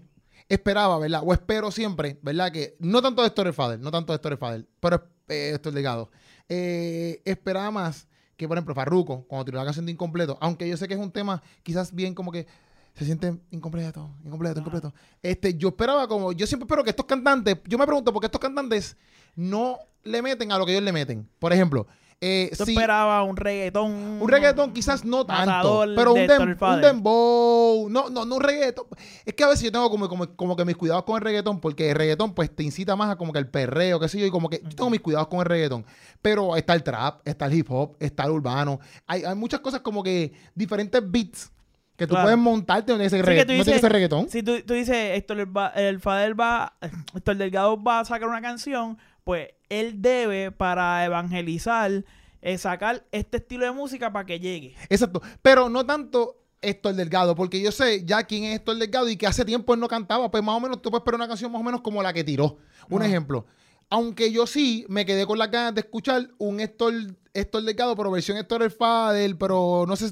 esperaba, 0.48 0.98
¿verdad? 0.98 1.22
O 1.24 1.32
espero 1.32 1.70
siempre, 1.70 2.18
¿verdad? 2.22 2.52
Que 2.52 2.76
no 2.78 3.02
tanto 3.02 3.22
de 3.22 3.28
Héctor 3.28 3.52
Fader, 3.52 3.80
no 3.80 3.90
tanto 3.90 4.12
de 4.12 4.16
Héctor 4.16 4.36
Fader, 4.38 4.66
pero 4.80 5.04
eh, 5.28 5.52
Héctor 5.54 5.72
Delgado. 5.72 6.10
Eh, 6.48 7.22
esperaba 7.24 7.70
más 7.70 8.06
que, 8.36 8.46
por 8.46 8.56
ejemplo, 8.56 8.74
Farruko, 8.74 9.24
cuando 9.26 9.44
tiró 9.46 9.58
la 9.58 9.64
canción 9.64 9.86
de 9.86 9.92
Incompleto, 9.92 10.38
aunque 10.40 10.68
yo 10.68 10.76
sé 10.76 10.86
que 10.88 10.94
es 10.94 11.00
un 11.00 11.10
tema 11.12 11.42
quizás 11.62 11.94
bien 11.94 12.14
como 12.14 12.30
que 12.32 12.46
se 12.94 13.04
siente 13.04 13.34
incompleto, 13.50 14.10
incompleto, 14.24 14.60
incompleto. 14.60 14.94
Este, 15.22 15.54
yo 15.56 15.68
esperaba 15.68 16.06
como, 16.08 16.32
yo 16.32 16.46
siempre 16.46 16.64
espero 16.66 16.84
que 16.84 16.90
estos 16.90 17.06
cantantes, 17.06 17.56
yo 17.66 17.78
me 17.78 17.86
pregunto 17.86 18.12
por 18.12 18.20
qué 18.20 18.26
estos 18.26 18.40
cantantes 18.40 18.96
no 19.34 19.78
le 20.04 20.20
meten 20.22 20.52
a 20.52 20.58
lo 20.58 20.66
que 20.66 20.72
ellos 20.72 20.84
le 20.84 20.92
meten. 20.92 21.28
Por 21.38 21.52
ejemplo, 21.52 21.86
eh, 22.20 22.50
Yo 22.56 22.64
si- 22.66 22.72
esperaba 22.72 23.22
un 23.24 23.36
reggaetón. 23.36 23.90
un 24.20 24.28
reggaetón 24.28 24.72
quizás 24.72 25.04
no 25.04 25.26
tanto, 25.26 25.84
pero 25.96 26.12
un, 26.12 26.20
dem- 26.20 26.74
un 26.76 26.80
dembow, 26.80 27.88
no, 27.88 28.10
no, 28.10 28.24
no 28.24 28.36
un 28.36 28.42
reggaetón. 28.42 28.84
Es 29.24 29.34
que 29.34 29.42
a 29.42 29.48
veces 29.48 29.64
yo 29.64 29.72
tengo 29.72 29.90
como, 29.90 30.08
como, 30.08 30.36
como 30.36 30.54
que 30.54 30.64
mis 30.64 30.76
cuidados 30.76 31.02
con 31.04 31.16
el 31.16 31.22
reggaetón, 31.22 31.60
porque 31.60 31.90
el 31.90 31.96
reggaetón 31.96 32.32
pues 32.34 32.54
te 32.54 32.62
incita 32.62 32.94
más 32.94 33.10
a 33.10 33.16
como 33.16 33.32
que 33.32 33.38
el 33.40 33.48
perreo, 33.48 33.98
qué 33.98 34.08
sé 34.08 34.20
yo, 34.20 34.26
y 34.26 34.30
como 34.30 34.48
que 34.48 34.60
yo 34.62 34.68
tengo 34.68 34.90
mis 34.90 35.00
cuidados 35.00 35.26
con 35.28 35.40
el 35.40 35.46
reggaetón. 35.46 35.84
Pero 36.20 36.54
está 36.56 36.74
el 36.74 36.82
trap, 36.84 37.26
está 37.26 37.46
el 37.46 37.54
hip 37.54 37.66
hop, 37.70 37.96
está 37.98 38.24
el 38.24 38.30
urbano. 38.30 38.78
Hay, 39.06 39.24
hay 39.24 39.34
muchas 39.34 39.58
cosas 39.60 39.80
como 39.80 40.02
que 40.04 40.32
diferentes 40.54 41.02
beats 41.10 41.50
que 41.96 42.06
tú 42.06 42.14
Claro. 42.14 42.24
puedes 42.26 42.38
montarte 42.38 42.92
donde 42.92 43.06
ese 43.06 43.16
Sí, 43.16 43.22
reggaetón. 43.22 43.58
no 43.58 43.64
tiene 43.64 43.88
reggaetón. 43.88 44.28
Si 44.28 44.42
tú, 44.42 44.60
tú 44.62 44.74
dices, 44.74 44.96
Héctor 45.16 45.40
el, 45.40 45.56
va- 45.56 45.68
el 45.76 46.00
Fader 46.00 46.38
va, 46.38 46.76
Héctor 47.14 47.36
Delgado 47.36 47.82
va 47.82 48.00
a 48.00 48.04
sacar 48.04 48.28
una 48.28 48.40
canción, 48.42 48.98
pues 49.24 49.50
él 49.68 50.00
debe 50.02 50.50
para 50.50 51.04
evangelizar, 51.04 52.04
eh, 52.40 52.58
sacar 52.58 53.04
este 53.12 53.36
estilo 53.38 53.64
de 53.66 53.72
música 53.72 54.12
para 54.12 54.26
que 54.26 54.40
llegue. 54.40 54.74
Exacto. 54.88 55.22
Pero 55.42 55.68
no 55.68 55.86
tanto 55.86 56.38
Héctor 56.60 56.94
Delgado, 56.94 57.34
porque 57.34 57.60
yo 57.60 57.72
sé 57.72 58.04
ya 58.04 58.24
quién 58.24 58.44
es 58.44 58.56
Héctor 58.56 58.76
Delgado 58.78 59.08
y 59.08 59.16
que 59.16 59.26
hace 59.26 59.44
tiempo 59.44 59.74
él 59.74 59.80
no 59.80 59.88
cantaba. 59.88 60.30
Pues 60.30 60.42
más 60.42 60.56
o 60.56 60.60
menos 60.60 60.80
tú 60.82 60.90
puedes 60.90 61.00
esperar 61.02 61.16
una 61.16 61.28
canción 61.28 61.50
más 61.52 61.60
o 61.60 61.64
menos 61.64 61.80
como 61.80 62.02
la 62.02 62.12
que 62.12 62.24
tiró. 62.24 62.58
Un 62.88 63.02
ejemplo. 63.02 63.46
Aunque 63.92 64.32
yo 64.32 64.46
sí 64.46 64.86
me 64.88 65.04
quedé 65.04 65.26
con 65.26 65.36
las 65.38 65.50
ganas 65.50 65.74
de 65.74 65.82
escuchar 65.82 66.30
un 66.38 66.60
Héctor, 66.60 66.94
Héctor 67.34 67.62
Delgado, 67.62 67.94
pero 67.94 68.10
versión 68.10 68.38
Héctor 68.38 68.62
el 68.62 68.70
Fader, 68.70 69.36
pero 69.36 69.84
no 69.86 69.96
sé. 69.96 70.06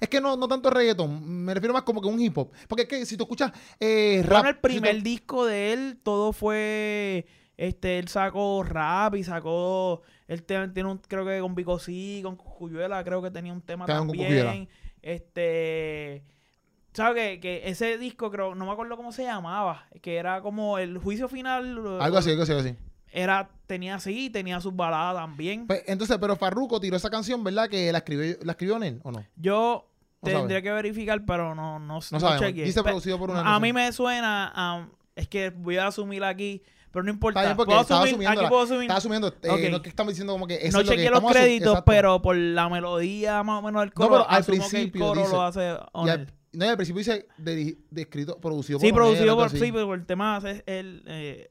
Es 0.00 0.08
que 0.08 0.22
no, 0.22 0.38
no 0.38 0.48
tanto 0.48 0.70
reggaetón. 0.70 1.44
Me 1.44 1.52
refiero 1.52 1.74
más 1.74 1.82
como 1.82 2.00
que 2.00 2.08
un 2.08 2.18
hip 2.18 2.38
hop. 2.38 2.50
Porque 2.66 2.84
es 2.84 2.88
que 2.88 3.04
si 3.04 3.18
tú 3.18 3.24
escuchas 3.24 3.52
eh, 3.78 4.22
rap. 4.24 4.42
Bueno, 4.42 4.48
el 4.48 4.54
si 4.54 4.60
primer 4.62 4.96
tú- 4.96 5.02
disco 5.02 5.44
de 5.44 5.72
él, 5.74 5.98
todo 6.02 6.32
fue. 6.32 7.26
Este, 7.58 7.98
él 7.98 8.08
sacó 8.08 8.62
rap 8.62 9.16
y 9.16 9.22
sacó. 9.24 10.00
Él 10.28 10.42
tiene 10.42 10.84
un, 10.84 10.96
creo 10.96 11.26
que 11.26 11.38
con 11.40 11.54
Vico 11.54 11.78
sí, 11.78 12.20
con 12.22 12.36
Cuyuela, 12.36 13.04
creo 13.04 13.20
que 13.20 13.30
tenía 13.30 13.52
un 13.52 13.60
tema 13.60 13.84
también. 13.84 14.66
Este. 15.02 16.24
¿Sabes 16.94 17.34
que, 17.34 17.40
que 17.40 17.68
ese 17.68 17.98
disco, 17.98 18.30
creo, 18.30 18.54
no 18.54 18.64
me 18.64 18.72
acuerdo 18.72 18.96
cómo 18.96 19.12
se 19.12 19.24
llamaba, 19.24 19.86
que 20.00 20.16
era 20.16 20.40
como 20.40 20.78
el 20.78 20.96
juicio 20.96 21.28
final. 21.28 21.76
Algo 22.00 22.16
así, 22.16 22.30
algo 22.30 22.44
así, 22.44 22.52
algo 22.52 22.64
así. 22.66 22.74
Era, 23.18 23.48
tenía 23.66 23.94
así, 23.94 24.28
tenía 24.28 24.60
sus 24.60 24.76
baladas 24.76 25.16
también. 25.16 25.66
Pues, 25.66 25.82
entonces, 25.86 26.18
pero 26.20 26.36
Farruko 26.36 26.78
tiró 26.78 26.98
esa 26.98 27.08
canción, 27.08 27.42
¿verdad? 27.42 27.66
Que 27.70 27.90
la 27.90 27.98
escribió, 27.98 28.36
la 28.42 28.52
escribió 28.52 28.76
en 28.76 28.82
él, 28.82 29.00
¿o 29.04 29.10
no? 29.10 29.24
Yo 29.36 29.88
No 30.20 30.30
tendría 30.30 30.58
sabe. 30.58 30.62
que 30.62 30.72
verificar, 30.72 31.24
pero 31.24 31.54
no, 31.54 31.78
no, 31.78 31.98
no 32.10 32.38
chequeé. 32.38 32.64
Dice 32.66 32.82
producido 32.82 33.18
por 33.18 33.30
una 33.30 33.40
A 33.40 33.52
no 33.54 33.60
mí 33.60 33.72
me 33.72 33.90
suena 33.92 34.52
a... 34.54 34.88
Es 35.14 35.28
que 35.28 35.48
voy 35.48 35.78
a 35.78 35.86
asumir 35.86 36.22
aquí, 36.24 36.62
pero 36.92 37.04
no 37.04 37.10
importa. 37.10 37.40
Está 37.40 37.48
bien 37.48 37.56
porque 37.56 37.70
Puedo 37.74 37.80
asumir- 38.04 38.28
aquí 38.28 38.42
la- 38.42 38.48
puedo 38.50 38.62
asumir. 38.64 38.82
Estaba 38.82 38.98
asumiendo, 38.98 39.28
eh, 39.28 39.48
Ok. 39.48 39.60
no 39.70 39.76
es 39.76 39.82
que 39.82 39.88
estamos 39.88 40.12
diciendo 40.12 40.32
como 40.34 40.46
que 40.46 40.56
eso 40.56 40.76
no 40.76 40.80
es 40.82 40.86
lo 40.90 40.94
que 40.94 41.08
los 41.10 41.32
créditos, 41.32 41.68
exacto. 41.68 41.90
pero 41.90 42.20
por 42.20 42.36
la 42.36 42.68
melodía 42.68 43.42
más 43.42 43.60
o 43.60 43.62
menos 43.62 43.80
del 43.80 43.94
coro, 43.94 44.10
pero 44.10 44.28
al 44.28 44.40
asumo 44.42 44.58
que 44.58 44.62
el 44.82 44.90
principio 44.90 45.06
coro 45.08 45.20
dice- 45.22 45.32
lo 45.32 45.42
hace 45.42 45.60
Y 46.04 46.08
al, 46.10 46.32
no, 46.52 46.68
al 46.68 46.76
principio 46.76 46.98
dice 46.98 47.26
de, 47.38 47.78
de 47.90 48.02
escrito, 48.02 48.38
producido 48.38 48.78
Sí, 48.78 48.92
por 48.92 49.00
Onel, 49.02 49.14
producido 49.16 49.36
por... 49.36 49.48
Sí, 49.50 49.72
pero 49.72 49.94
el 49.94 50.04
tema 50.04 50.38
es 50.44 50.62
el... 50.66 51.02
eh, 51.06 51.50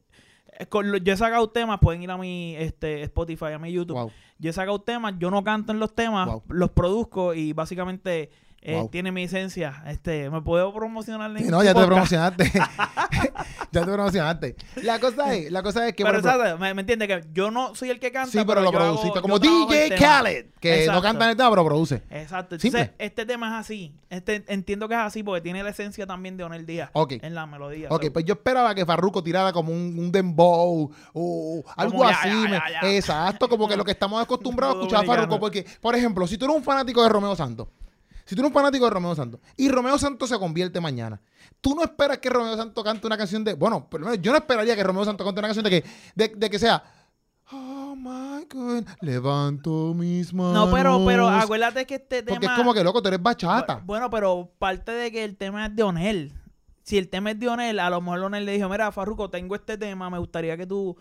con 0.69 0.91
lo- 0.91 0.97
yo 0.97 1.13
he 1.13 1.17
sacado 1.17 1.49
temas, 1.49 1.79
pueden 1.79 2.01
ir 2.03 2.11
a 2.11 2.17
mi 2.17 2.55
este, 2.55 3.03
Spotify, 3.03 3.53
a 3.53 3.59
mi 3.59 3.71
YouTube. 3.71 3.95
Wow. 3.97 4.11
Yo 4.39 4.49
he 4.49 4.53
sacado 4.53 4.79
temas, 4.79 5.13
yo 5.19 5.29
no 5.31 5.43
canto 5.43 5.71
en 5.71 5.79
los 5.79 5.93
temas, 5.95 6.27
Wow. 6.27 6.43
los 6.49 6.69
produzco 6.71 7.33
y 7.33 7.53
básicamente 7.53 8.29
eh, 8.67 8.75
Wow. 8.75 8.89
tiene 8.89 9.11
mi 9.11 9.23
esencia. 9.23 9.83
Este, 9.87 10.29
me 10.29 10.41
puedo 10.41 10.73
promocionar 10.73 11.29
en 11.31 11.37
Sí, 11.37 11.43
mi 11.45 11.49
no, 11.49 11.63
ya 11.63 11.73
te 11.73 11.85
promocionaste. 11.85 12.51
ya 13.71 13.85
te 13.85 13.91
promocionaste. 13.91 14.55
La 14.83 14.99
cosa 14.99 15.35
es, 15.35 15.51
la 15.51 15.61
cosa 15.63 15.87
es 15.87 15.95
que 15.95 16.03
Pero 16.03 16.19
por 16.19 16.27
ejemplo, 16.27 16.45
¿sabes? 16.47 16.59
me, 16.59 16.73
me 16.73 16.81
entiende 16.81 17.07
que 17.07 17.23
yo 17.31 17.51
no 17.51 17.75
soy 17.75 17.89
el 17.91 17.99
que 17.99 18.11
canta, 18.11 18.31
sí, 18.31 18.39
pero 18.45 18.61
lo 18.61 18.71
produciste 18.71 19.21
como 19.21 19.37
DJ 19.39 19.89
tema. 19.89 19.95
Khaled, 20.01 20.45
que 20.59 20.87
no 20.87 21.01
canta 21.01 21.25
en 21.25 21.31
el 21.31 21.37
tema, 21.37 21.49
pero 21.51 21.65
produce. 21.65 22.01
Exacto. 22.09 22.55
Entonces, 22.55 22.81
Simple. 22.87 22.95
este 22.97 23.25
tema 23.25 23.47
es 23.49 23.53
así. 23.65 23.93
Este 24.09 24.43
entiendo 24.47 24.87
que 24.87 24.95
es 24.95 24.99
así 25.01 25.21
porque 25.23 25.41
tiene 25.41 25.61
la 25.63 25.69
esencia 25.69 26.07
también 26.07 26.37
de 26.37 26.43
Onel 26.43 26.65
Díaz 26.65 26.89
en 27.09 27.35
la 27.35 27.45
melodía. 27.45 27.87
Ok, 27.91 28.05
So, 28.05 28.13
pues 28.13 28.25
yo 28.25 28.33
esperaba 28.33 28.73
que 28.73 28.85
Farruko 28.85 29.21
tirara 29.23 29.51
como 29.53 29.71
un, 29.71 29.95
un 29.99 30.11
dembow 30.11 30.91
o 31.13 31.63
algo 31.75 32.03
ya, 32.03 32.09
así. 32.09 32.29
ya, 32.49 32.63
ya. 32.81 32.95
Exacto, 32.95 33.47
como 33.49 33.67
que 33.67 33.75
lo 33.75 33.83
que 33.83 33.91
estamos 33.91 34.21
acostumbrados 34.21 34.75
a 34.75 34.79
escuchar 34.79 35.03
a. 35.03 35.05
Farruko. 35.07 35.39
Porque, 35.39 35.65
por 35.81 35.95
ejemplo, 35.95 36.25
si 36.27 36.37
tú 36.37 36.45
eres 36.45 36.57
un 36.57 36.63
fanático 36.63 37.03
de 37.03 37.09
Romeo 37.09 37.35
Santos, 37.35 37.67
si 38.25 38.35
tú 38.35 38.41
eres 38.41 38.49
un 38.49 38.53
fanático 38.53 38.85
de 38.85 38.91
Romeo 38.91 39.15
Santos 39.15 39.39
y 39.55 39.69
Romeo 39.69 39.97
Santos 39.97 40.29
se 40.29 40.39
convierte 40.39 40.81
mañana, 40.81 41.21
tú 41.61 41.75
no 41.75 41.83
esperas 41.83 42.17
que 42.17 42.29
Romeo 42.29 42.57
Santos 42.57 42.83
cante 42.83 43.07
una 43.07 43.17
canción 43.17 43.43
de. 43.43 43.53
Bueno, 43.53 43.87
por 43.89 43.99
lo 43.99 44.07
menos 44.07 44.21
yo 44.21 44.31
no 44.31 44.37
esperaría 44.37 44.75
que 44.75 44.83
Romeo 44.83 45.05
Santos 45.05 45.25
cante 45.25 45.39
una 45.39 45.47
canción 45.47 45.63
de 45.63 45.69
que, 45.69 45.87
de, 46.15 46.33
de 46.35 46.49
que 46.49 46.59
sea. 46.59 46.83
Oh 47.51 47.95
my 47.95 48.45
God, 48.51 48.85
levanto 49.01 49.93
mis 49.93 50.33
manos. 50.33 50.53
no, 50.53 50.71
pero, 50.75 51.03
pero 51.05 51.29
acuérdate 51.29 51.85
que 51.85 51.95
este 51.95 52.23
tema. 52.23 52.35
Porque 52.35 52.47
es 52.47 52.51
como 52.53 52.73
que 52.73 52.83
loco, 52.83 53.01
tú 53.01 53.09
eres 53.09 53.21
bachata. 53.21 53.81
Bueno, 53.85 54.09
pero 54.09 54.51
parte 54.57 54.91
de 54.91 55.11
que 55.11 55.23
el 55.23 55.37
tema 55.37 55.67
es 55.67 55.75
de 55.75 55.83
Onel. 55.83 56.33
Si 56.81 56.97
el 56.97 57.09
tema 57.09 57.31
es 57.31 57.39
de 57.39 57.47
Onel, 57.47 57.79
a 57.79 57.89
lo 57.89 58.01
mejor 58.01 58.21
Onel 58.21 58.45
le 58.45 58.53
dijo, 58.53 58.69
mira, 58.69 58.91
Farruko, 58.91 59.29
tengo 59.29 59.55
este 59.55 59.77
tema, 59.77 60.09
me 60.09 60.17
gustaría 60.19 60.57
que 60.57 60.65
tú 60.65 60.97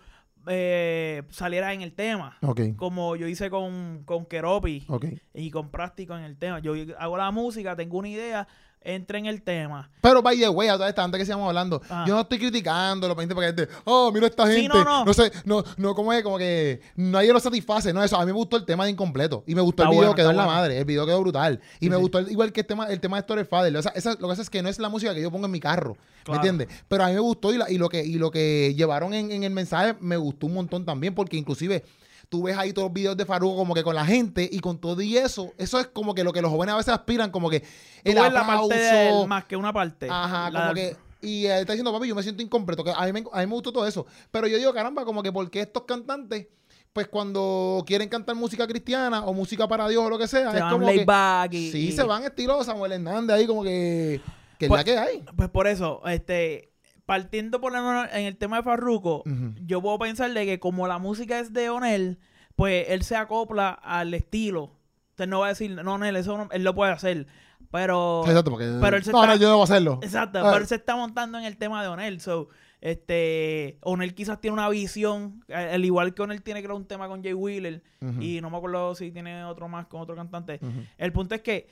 eh, 0.47 1.23
salieras 1.29 1.73
en 1.73 1.81
el 1.81 1.93
tema. 1.93 2.37
Ok, 2.41 2.61
Como 2.75 3.15
yo 3.15 3.27
hice 3.27 3.49
con, 3.49 4.03
con 4.05 4.25
Keropi 4.25 4.85
ok. 4.87 5.05
y 5.33 5.51
con 5.51 5.69
Práctico 5.69 6.15
en 6.17 6.23
el 6.23 6.37
tema. 6.37 6.59
Yo 6.59 6.73
hago 6.97 7.17
la 7.17 7.31
música, 7.31 7.75
tengo 7.75 7.97
una 7.97 8.09
idea, 8.09 8.47
entre 8.85 9.17
en 9.19 9.25
el 9.25 9.41
tema. 9.41 9.89
Pero 10.01 10.21
by 10.21 10.37
the 10.39 10.47
way, 10.49 10.67
a 10.69 10.73
toda 10.73 10.87
esta 10.87 11.03
antes 11.03 11.19
que 11.19 11.25
sigamos 11.25 11.47
hablando, 11.47 11.81
Ajá. 11.83 12.05
yo 12.07 12.13
no 12.15 12.21
estoy 12.21 12.37
criticando 12.39 13.07
los 13.07 13.17
20 13.17 13.33
porque 13.35 13.47
gente, 13.47 13.67
oh, 13.83 14.11
mira 14.13 14.27
esta 14.27 14.45
Sí, 14.47 14.61
gente. 14.61 14.69
no, 14.77 14.83
no. 14.83 15.05
no 15.05 15.13
sé, 15.13 15.31
no, 15.43 15.63
no, 15.77 15.95
como 15.95 16.13
es, 16.13 16.23
como 16.23 16.37
que 16.37 16.79
nadie 16.95 17.33
lo 17.33 17.39
satisface, 17.39 17.91
no 17.91 18.03
eso. 18.03 18.15
A 18.15 18.21
mí 18.21 18.27
me 18.27 18.31
gustó 18.33 18.57
el 18.57 18.65
tema 18.65 18.85
de 18.85 18.91
incompleto. 18.91 19.43
Y 19.47 19.55
me 19.55 19.61
gustó 19.61 19.83
Está 19.83 19.89
el 19.89 19.89
video, 19.97 20.01
bueno, 20.11 20.15
quedó 20.15 20.29
en 20.31 20.37
la 20.37 20.45
madre. 20.45 20.77
El 20.77 20.85
video 20.85 21.05
quedó 21.05 21.19
brutal. 21.21 21.59
Y 21.79 21.85
Sí, 21.85 21.89
me 21.89 21.95
sí. 21.95 22.01
gustó 22.01 22.19
el- 22.19 22.31
igual 22.31 22.53
que 22.53 22.61
el 22.61 22.67
tema, 22.67 22.87
el 22.87 22.99
tema 22.99 23.17
de 23.17 23.21
Story 23.21 23.43
Father. 23.45 23.75
O 23.75 23.81
sea, 23.81 23.91
esa- 23.95 24.11
lo 24.11 24.17
que 24.17 24.27
pasa 24.27 24.41
es 24.43 24.49
que 24.49 24.61
no 24.61 24.69
es 24.69 24.79
la 24.79 24.89
música 24.89 25.13
que 25.15 25.21
yo 25.21 25.31
pongo 25.31 25.45
en 25.47 25.51
mi 25.51 25.59
carro. 25.59 25.97
Claro. 26.23 26.41
¿Me 26.41 26.47
entiendes? 26.49 26.83
Pero 26.87 27.03
a 27.03 27.07
mí 27.07 27.13
me 27.13 27.19
gustó 27.19 27.53
y, 27.53 27.57
la- 27.57 27.69
y 27.71 27.77
lo 27.77 27.89
que, 27.89 28.03
y 28.05 28.15
lo 28.19 28.31
que 28.31 28.73
llevaron 28.75 29.13
en, 29.13 29.31
en 29.31 29.43
el 29.43 29.51
mensaje 29.51 29.95
me 29.99 30.17
gustó 30.17 30.47
un 30.47 30.53
montón 30.53 30.85
también, 30.85 31.13
porque 31.15 31.37
inclusive. 31.37 31.83
Tú 32.29 32.43
ves 32.43 32.57
ahí 32.57 32.73
todos 32.73 32.87
los 32.87 32.93
videos 32.93 33.15
de 33.17 33.25
Farruko 33.25 33.55
como 33.55 33.73
que 33.73 33.83
con 33.83 33.95
la 33.95 34.05
gente 34.05 34.47
y 34.51 34.59
con 34.59 34.77
todo 34.79 35.01
y 35.01 35.17
eso, 35.17 35.53
eso 35.57 35.79
es 35.79 35.87
como 35.87 36.13
que 36.15 36.23
lo 36.23 36.33
que 36.33 36.41
los 36.41 36.51
jóvenes 36.51 36.73
a 36.73 36.77
veces 36.77 36.93
aspiran, 36.93 37.29
como 37.31 37.49
que 37.49 37.63
el 38.03 38.15
ves 38.15 38.33
la 38.33 38.45
parte 38.45 38.75
de 38.75 38.89
él 38.89 39.07
aplauso, 39.07 39.27
más 39.27 39.45
que 39.45 39.55
una 39.55 39.71
parte. 39.73 40.07
Ajá, 40.09 40.49
La- 40.49 40.61
como 40.61 40.73
que. 40.73 40.95
Y 41.21 41.45
él 41.47 41.61
está 41.61 41.73
diciendo, 41.73 41.91
papi, 41.91 42.07
yo 42.07 42.13
me 42.15 42.21
siento 42.21 42.43
incompleto. 42.43 42.83
Que 42.83 42.91
a, 42.95 43.01
mí 43.05 43.11
me, 43.13 43.19
a 43.31 43.39
mí 43.39 43.47
me 43.47 43.53
gustó 43.53 43.71
todo 43.71 43.87
eso. 43.87 44.05
Pero 44.29 44.47
yo 44.47 44.57
digo, 44.57 44.71
caramba, 44.73 45.05
como 45.05 45.23
que 45.23 45.31
porque 45.31 45.61
estos 45.61 45.83
cantantes, 45.83 46.47
pues 46.93 47.07
cuando 47.07 47.83
quieren 47.87 48.09
cantar 48.09 48.35
música 48.35 48.67
cristiana 48.67 49.25
o 49.25 49.33
música 49.33 49.67
para 49.67 49.87
Dios 49.87 50.03
o 50.05 50.09
lo 50.09 50.19
que 50.19 50.27
sea, 50.27 50.51
se 50.51 50.57
es 50.57 50.63
van 50.63 50.73
como 50.73 50.87
que. 50.87 51.03
back 51.03 51.53
y- 51.53 51.71
sí, 51.71 51.87
y- 51.87 51.91
se 51.93 52.03
van 52.03 52.23
estilo 52.25 52.63
Samuel 52.63 52.91
Hernández 52.91 53.37
ahí, 53.37 53.47
como 53.47 53.63
que. 53.63 54.21
Que 54.59 54.65
es 54.65 54.69
Pues- 54.69 54.79
la 54.79 54.83
que 54.83 54.97
hay. 54.97 55.23
Pues 55.35 55.49
por 55.49 55.67
eso, 55.67 56.01
este, 56.05 56.71
partiendo 57.05 57.61
por 57.61 57.73
en 57.75 58.25
el 58.25 58.37
tema 58.37 58.57
de 58.57 58.63
Farruko, 58.63 59.23
yo 59.61 59.81
puedo 59.81 59.99
pensar 59.99 60.31
de 60.33 60.45
que 60.45 60.59
como 60.59 60.87
la 60.87 60.97
música 60.97 61.39
es 61.39 61.53
de 61.53 61.69
Onel, 61.69 62.19
pues 62.55 62.87
él 62.89 63.03
se 63.03 63.15
acopla 63.15 63.69
al 63.69 64.13
estilo. 64.13 64.71
Usted 65.11 65.27
no 65.27 65.39
va 65.39 65.45
a 65.47 65.49
decir, 65.49 65.71
no, 65.71 65.93
Onel, 65.93 66.15
eso 66.15 66.37
no- 66.37 66.49
él 66.51 66.63
lo 66.63 66.73
puede 66.75 66.91
hacer. 66.91 67.27
Pero. 67.71 68.23
Exacto, 68.25 68.51
porque. 68.51 68.71
pero 68.81 68.95
él 68.97 69.03
se 69.03 69.11
no, 69.11 69.21
está- 69.23 69.33
no, 69.35 69.39
yo 69.41 69.49
debo 69.49 69.63
hacerlo. 69.63 69.99
Exacto, 70.01 70.39
Ah. 70.39 70.43
pero 70.45 70.57
él 70.57 70.67
se 70.67 70.75
está 70.75 70.95
montando 70.95 71.37
en 71.37 71.45
el 71.45 71.57
tema 71.57 71.81
de 71.81 71.89
Onel. 71.89 72.21
So, 72.21 72.49
este, 72.81 73.77
Onel 73.81 74.13
quizás 74.15 74.39
tiene 74.39 74.53
una 74.53 74.69
visión, 74.69 75.43
eh, 75.47 75.71
al 75.73 75.83
igual 75.85 76.13
que 76.13 76.21
Onel 76.21 76.41
tiene 76.41 76.63
creo 76.63 76.75
un 76.75 76.85
tema 76.87 77.07
con 77.07 77.21
Jay 77.23 77.33
Wheeler, 77.33 77.83
y 78.19 78.39
no 78.41 78.49
me 78.49 78.57
acuerdo 78.57 78.93
si 78.95 79.11
tiene 79.11 79.43
otro 79.45 79.67
más 79.67 79.87
con 79.87 80.01
otro 80.01 80.15
cantante. 80.15 80.59
El 80.97 81.11
punto 81.11 81.35
es 81.35 81.41
que 81.41 81.67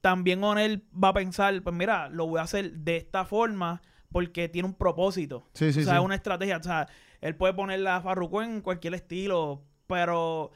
también 0.00 0.42
Onel 0.44 0.84
va 0.92 1.08
a 1.08 1.12
pensar, 1.14 1.60
pues 1.62 1.74
mira, 1.74 2.08
lo 2.08 2.26
voy 2.26 2.38
a 2.38 2.42
hacer 2.42 2.72
de 2.72 2.96
esta 2.98 3.24
forma 3.24 3.82
porque 4.10 4.48
tiene 4.48 4.66
un 4.68 4.74
propósito. 4.74 5.46
Sí, 5.52 5.72
sí, 5.72 5.80
o 5.80 5.84
sea, 5.84 5.94
sí. 5.94 5.98
es 5.98 6.04
una 6.04 6.14
estrategia. 6.14 6.56
O 6.58 6.62
sea, 6.62 6.88
él 7.20 7.34
puede 7.36 7.54
poner 7.54 7.80
la 7.80 8.00
Farruko 8.00 8.42
en 8.42 8.60
cualquier 8.60 8.94
estilo, 8.94 9.62
pero 9.86 10.50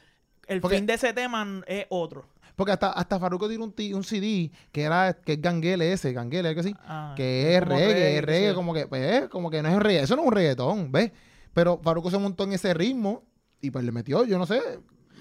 el 0.47 0.61
Porque- 0.61 0.77
fin 0.77 0.85
de 0.85 0.93
ese 0.93 1.13
tema 1.13 1.61
es 1.67 1.85
otro. 1.89 2.27
Porque 2.55 2.71
hasta, 2.71 2.91
hasta 2.91 3.19
Farruko 3.19 3.47
tiene 3.49 3.63
un, 3.63 3.73
un 3.95 4.03
CD 4.03 4.51
que 4.71 4.83
era 4.83 5.13
que 5.13 5.33
es 5.33 5.41
Ganguele 5.41 5.91
ese, 5.91 6.13
Ganguele, 6.13 6.49
algo 6.49 6.61
así. 6.61 6.75
Ah, 6.85 7.13
que 7.17 7.55
es 7.55 7.63
reggae, 7.63 7.87
reggae, 7.87 8.17
es 8.17 8.23
reggae, 8.23 8.53
como 8.53 8.73
que, 8.75 8.85
pues, 8.87 9.27
como 9.29 9.49
que 9.49 9.61
no 9.63 9.69
es 9.69 9.79
reggae, 9.79 10.03
eso 10.03 10.15
no 10.15 10.21
es 10.21 10.27
un 10.27 10.33
reggaetón, 10.33 10.91
¿ves? 10.91 11.11
Pero 11.53 11.79
Farruko 11.83 12.11
se 12.11 12.19
montó 12.19 12.43
en 12.43 12.53
ese 12.53 12.73
ritmo 12.75 13.23
y 13.59 13.71
pues 13.71 13.83
le 13.83 13.91
metió, 13.91 14.23
yo 14.25 14.37
no 14.37 14.45
sé, 14.45 14.61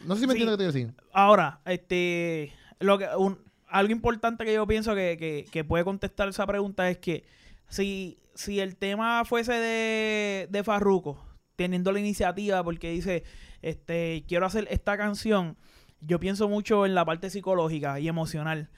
no 0.06 0.14
sé 0.14 0.20
si 0.22 0.26
me 0.26 0.32
entiendes 0.34 0.46
lo 0.52 0.58
que 0.58 0.64
te 0.64 0.64
decir. 0.78 0.94
Ahora, 1.12 1.60
este, 1.64 2.52
lo 2.80 2.98
que, 2.98 3.06
un- 3.16 3.38
algo 3.66 3.92
importante 3.92 4.44
que 4.44 4.52
yo 4.52 4.66
pienso 4.66 4.94
que, 4.94 5.16
que- 5.18 5.46
que 5.50 5.64
puede 5.64 5.84
contestar 5.84 6.28
esa 6.28 6.46
pregunta 6.46 6.90
es 6.90 6.98
que 6.98 7.24
si, 7.72 8.18
si 8.34 8.60
el 8.60 8.76
tema 8.76 9.24
fuese 9.24 9.54
de, 9.54 10.46
de 10.50 10.62
Farruko, 10.62 11.18
teniendo 11.56 11.90
la 11.90 12.00
iniciativa 12.00 12.62
porque 12.62 12.90
dice, 12.90 13.24
este, 13.62 14.24
quiero 14.28 14.44
hacer 14.44 14.68
esta 14.70 14.98
canción, 14.98 15.56
yo 16.00 16.20
pienso 16.20 16.50
mucho 16.50 16.84
en 16.84 16.94
la 16.94 17.06
parte 17.06 17.30
psicológica 17.30 17.98
y 17.98 18.08
emocional. 18.08 18.68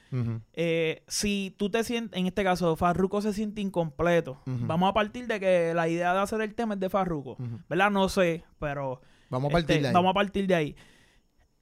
Eh, 0.52 1.02
si 1.08 1.56
tú 1.58 1.70
te 1.70 1.82
sientes, 1.82 2.16
en 2.16 2.28
este 2.28 2.44
caso, 2.44 2.76
Farruko 2.76 3.20
se 3.20 3.32
siente 3.32 3.60
incompleto, 3.60 4.40
vamos 4.46 4.90
a 4.90 4.94
partir 4.94 5.26
de 5.26 5.40
que 5.40 5.74
la 5.74 5.88
idea 5.88 6.14
de 6.14 6.20
hacer 6.20 6.40
el 6.40 6.54
tema 6.54 6.74
es 6.74 6.80
de 6.80 6.88
Farruko. 6.88 7.36
¿verdad? 7.68 7.90
No 7.90 8.08
sé, 8.08 8.44
pero 8.60 9.00
Vamos 9.28 9.50
a 9.50 9.52
partir 9.54 9.70
este, 9.72 9.82
de 9.82 9.88
ahí. 9.88 9.94
Vamos 9.94 10.10
a 10.10 10.14
partir 10.14 10.46
de 10.46 10.54
ahí. 10.54 10.76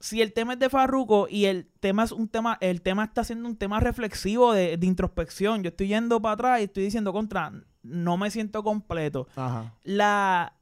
Si 0.03 0.21
el 0.21 0.33
tema 0.33 0.51
es 0.53 0.59
de 0.59 0.69
Farruko 0.69 1.27
y 1.29 1.45
el 1.45 1.65
tema 1.79 2.03
es 2.03 2.11
un 2.11 2.27
tema, 2.27 2.57
el 2.59 2.81
tema 2.81 3.05
está 3.05 3.23
siendo 3.23 3.47
un 3.47 3.55
tema 3.55 3.79
reflexivo 3.79 4.51
de, 4.51 4.75
de 4.75 4.85
introspección. 4.85 5.63
Yo 5.63 5.69
estoy 5.69 5.87
yendo 5.87 6.21
para 6.21 6.33
atrás 6.33 6.59
y 6.59 6.63
estoy 6.65 6.83
diciendo 6.83 7.13
contra, 7.13 7.53
no 7.83 8.17
me 8.17 8.29
siento 8.29 8.63
completo. 8.65 9.29
Ajá. 9.37 9.73
La 9.83 10.55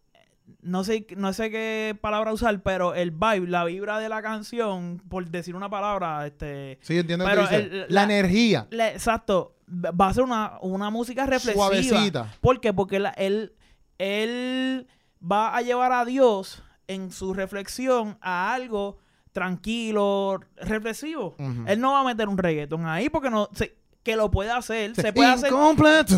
no 0.61 0.83
sé, 0.83 1.07
no 1.17 1.33
sé 1.33 1.49
qué 1.49 1.97
palabra 2.01 2.31
usar, 2.33 2.61
pero 2.61 2.93
el 2.93 3.09
vibe, 3.09 3.47
la 3.47 3.63
vibra 3.65 3.97
de 3.97 4.09
la 4.09 4.21
canción, 4.21 5.01
por 5.09 5.27
decir 5.27 5.55
una 5.55 5.71
palabra, 5.71 6.27
este 6.27 6.77
Sí, 6.83 6.99
entiendo 6.99 7.25
Pero 7.25 7.49
que 7.49 7.55
el- 7.55 7.79
la, 7.79 7.85
la- 7.89 8.03
energía 8.03 8.67
la- 8.69 8.89
exacto, 8.91 9.55
va 9.67 10.09
a 10.09 10.13
ser 10.13 10.23
una, 10.23 10.59
una 10.61 10.91
música 10.91 11.25
reflexiva. 11.25 11.65
suavecita. 11.65 12.27
¿Por 12.41 12.61
qué? 12.61 12.73
Porque 12.73 12.99
la- 12.99 13.09
él, 13.11 13.53
él 13.97 14.85
va 15.19 15.55
a 15.55 15.61
llevar 15.63 15.93
a 15.93 16.05
Dios 16.05 16.61
en 16.87 17.11
su 17.11 17.33
reflexión 17.33 18.19
a 18.21 18.53
algo 18.53 18.99
tranquilo, 19.31 20.39
reflexivo. 20.57 21.35
Él 21.67 21.79
no 21.79 21.93
va 21.93 22.01
a 22.01 22.03
meter 22.03 22.27
un 22.27 22.37
reggaeton 22.37 22.85
ahí 22.85 23.09
porque 23.09 23.29
no 23.29 23.49
se- 23.53 23.77
que 24.03 24.15
lo 24.15 24.31
puede 24.31 24.51
hacer, 24.51 24.95
se 24.95 25.13
puede 25.13 25.29
hacer. 25.29 25.51
Incompleto. 25.51 26.15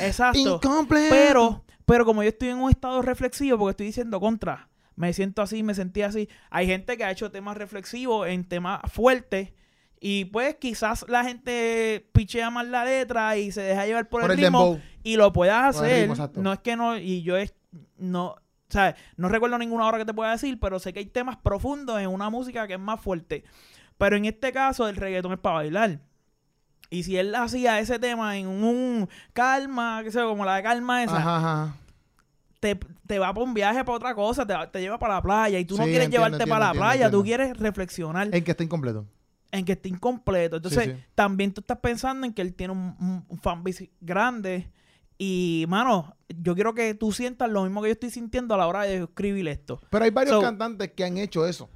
Exacto. 0.00 0.38
Incompleto. 0.38 1.10
Pero, 1.10 1.64
pero 1.84 2.04
como 2.04 2.22
yo 2.22 2.28
estoy 2.28 2.48
en 2.48 2.58
un 2.58 2.70
estado 2.70 3.02
reflexivo, 3.02 3.58
porque 3.58 3.70
estoy 3.72 3.86
diciendo 3.86 4.20
contra, 4.20 4.68
me 4.94 5.12
siento 5.12 5.42
así, 5.42 5.62
me 5.62 5.74
sentí 5.74 6.02
así. 6.02 6.28
Hay 6.50 6.66
gente 6.66 6.96
que 6.96 7.04
ha 7.04 7.10
hecho 7.10 7.30
temas 7.30 7.56
reflexivos 7.56 8.28
en 8.28 8.44
temas 8.48 8.80
fuertes. 8.92 9.52
Y 10.00 10.26
pues 10.26 10.54
quizás 10.60 11.04
la 11.08 11.24
gente 11.24 12.08
pichea 12.12 12.50
más 12.50 12.66
la 12.68 12.84
letra 12.84 13.36
y 13.36 13.50
se 13.50 13.62
deja 13.62 13.84
llevar 13.84 14.08
por, 14.08 14.20
Por 14.22 14.30
el, 14.30 14.36
ritmo 14.38 14.80
y 15.02 15.16
lo 15.16 15.32
puedas 15.32 15.76
hacer. 15.76 16.08
ritmo, 16.08 16.30
no 16.36 16.52
es 16.52 16.60
que 16.60 16.76
no, 16.76 16.96
y 16.96 17.22
yo 17.22 17.36
es, 17.36 17.52
no, 17.96 18.36
¿sabes? 18.68 18.94
No 19.16 19.28
recuerdo 19.28 19.58
ninguna 19.58 19.86
hora 19.86 19.98
que 19.98 20.04
te 20.04 20.14
pueda 20.14 20.32
decir, 20.32 20.58
pero 20.60 20.78
sé 20.78 20.92
que 20.92 20.98
hay 21.00 21.06
temas 21.06 21.36
profundos 21.36 22.00
en 22.00 22.08
una 22.08 22.30
música 22.30 22.66
que 22.66 22.74
es 22.74 22.80
más 22.80 23.00
fuerte. 23.00 23.44
Pero 23.96 24.16
en 24.16 24.24
este 24.26 24.52
caso, 24.52 24.88
el 24.88 24.96
reggaetón 24.96 25.32
es 25.32 25.38
para 25.38 25.56
bailar. 25.56 26.00
Y 26.90 27.02
si 27.02 27.16
él 27.18 27.34
hacía 27.34 27.80
ese 27.80 27.98
tema 27.98 28.36
en 28.38 28.46
un 28.46 29.08
calma, 29.32 30.00
que 30.04 30.10
sé 30.10 30.20
como 30.22 30.44
la 30.44 30.56
de 30.56 30.62
calma 30.62 31.02
esa, 31.02 31.18
Ajá, 31.18 31.36
ajá. 31.36 31.74
te, 32.60 32.76
te 33.06 33.18
va 33.18 33.32
para 33.34 33.44
un 33.44 33.52
viaje 33.54 33.84
para 33.84 33.96
otra 33.96 34.14
cosa, 34.14 34.46
te, 34.46 34.54
te 34.72 34.80
lleva 34.80 34.98
para 34.98 35.14
la 35.16 35.22
playa 35.22 35.58
y 35.58 35.64
tú 35.64 35.76
no 35.76 35.84
quieres 35.84 36.04
entiendo, 36.04 36.16
llevarte 36.16 36.36
entiendo, 36.36 36.50
para 36.54 36.64
la 36.64 36.70
entiendo, 36.70 36.86
playa, 36.86 37.10
tú 37.10 37.22
quieres 37.24 37.56
reflexionar 37.58 38.28
En 38.32 38.42
que 38.44 38.50
está 38.52 38.62
incompleto. 38.64 39.04
en 39.52 39.64
que 39.66 39.72
esté 39.72 39.88
incompleto. 39.90 40.56
Entonces, 40.56 40.84
Sí, 40.84 40.90
sí. 40.92 40.96
también 41.14 41.52
tú 41.52 41.60
estás 41.60 41.78
pensando 41.78 42.26
en 42.26 42.32
que 42.32 42.40
él 42.42 42.54
tiene 42.54 42.72
un, 42.72 42.96
un, 43.00 43.24
un 43.28 43.38
fanbase 43.38 43.90
grande. 44.00 44.70
Y, 45.18 45.64
mano, 45.68 46.14
yo 46.28 46.54
quiero 46.54 46.74
que 46.74 46.94
tú 46.94 47.10
sientas 47.12 47.50
lo 47.50 47.64
mismo 47.64 47.82
que 47.82 47.88
yo 47.88 47.92
estoy 47.92 48.10
sintiendo 48.10 48.54
a 48.54 48.58
la 48.58 48.66
hora 48.68 48.82
de 48.82 49.02
escribir 49.02 49.48
esto. 49.48 49.80
Pero 49.90 50.04
hay 50.04 50.10
varios 50.10 50.36
So- 50.36 50.42
cantantes 50.42 50.92
que 50.92 51.04
han 51.04 51.18
hecho 51.18 51.46
eso. 51.46 51.68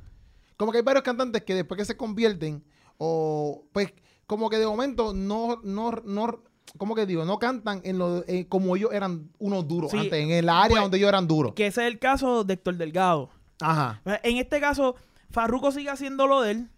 Como 0.56 0.70
que 0.70 0.78
hay 0.78 0.84
varios 0.84 1.02
cantantes 1.02 1.42
que 1.42 1.54
después 1.54 1.76
que 1.76 1.84
se 1.84 1.96
convierten, 1.96 2.62
o 2.98 3.64
pues, 3.72 3.92
como 4.28 4.48
que 4.48 4.58
de 4.58 4.66
momento 4.66 5.12
no, 5.12 5.60
no, 5.64 5.90
no, 6.04 6.42
¿cómo 6.78 6.94
que 6.94 7.04
digo? 7.04 7.24
No 7.24 7.38
cantan 7.40 7.80
en 7.84 7.98
lo, 7.98 8.24
eh, 8.28 8.46
como 8.48 8.76
ellos 8.76 8.90
eran 8.92 9.28
unos 9.38 9.66
duros 9.66 9.90
Sí, 9.90 9.98
antes, 9.98 10.22
en 10.22 10.30
el 10.30 10.48
área 10.48 10.68
pues, 10.70 10.82
donde 10.82 10.98
ellos 10.98 11.08
eran 11.08 11.26
duros. 11.26 11.54
Que 11.54 11.66
ese 11.66 11.82
es 11.86 11.92
el 11.92 11.98
caso 11.98 12.44
de 12.44 12.54
Héctor 12.54 12.76
Delgado. 12.76 13.30
Ajá. 13.60 14.00
En 14.22 14.36
este 14.36 14.60
caso, 14.60 14.94
Farruko 15.30 15.72
sigue 15.72 15.90
haciendo 15.90 16.28
lo 16.28 16.42
de 16.42 16.52
él, 16.52 16.70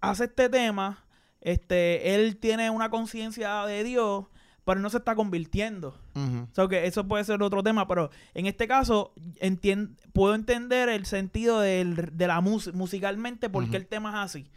hace 0.00 0.24
este 0.24 0.48
tema, 0.48 1.04
este, 1.40 2.14
él 2.14 2.36
tiene 2.36 2.70
una 2.70 2.90
conciencia 2.90 3.64
de 3.66 3.82
Dios, 3.82 4.26
pero 4.64 4.80
no 4.80 4.90
se 4.90 4.98
está 4.98 5.14
convirtiendo. 5.14 5.94
Ujú. 6.14 6.48
O 6.50 6.54
sea, 6.54 6.68
que 6.68 6.86
eso 6.86 7.06
puede 7.08 7.24
ser 7.24 7.42
otro 7.42 7.62
tema, 7.62 7.86
pero 7.88 8.10
en 8.34 8.46
este 8.46 8.68
caso 8.68 9.12
entien- 9.40 9.96
puedo 10.12 10.34
entender 10.34 10.88
el 10.88 11.06
sentido 11.06 11.60
del- 11.60 12.10
de 12.16 12.26
la 12.26 12.40
música 12.40 12.76
musicalmente 12.76 13.48
porque 13.50 13.70
Ujú. 13.70 13.76
el 13.78 13.86
tema 13.86 14.10
es 14.10 14.16
así. 14.16 14.50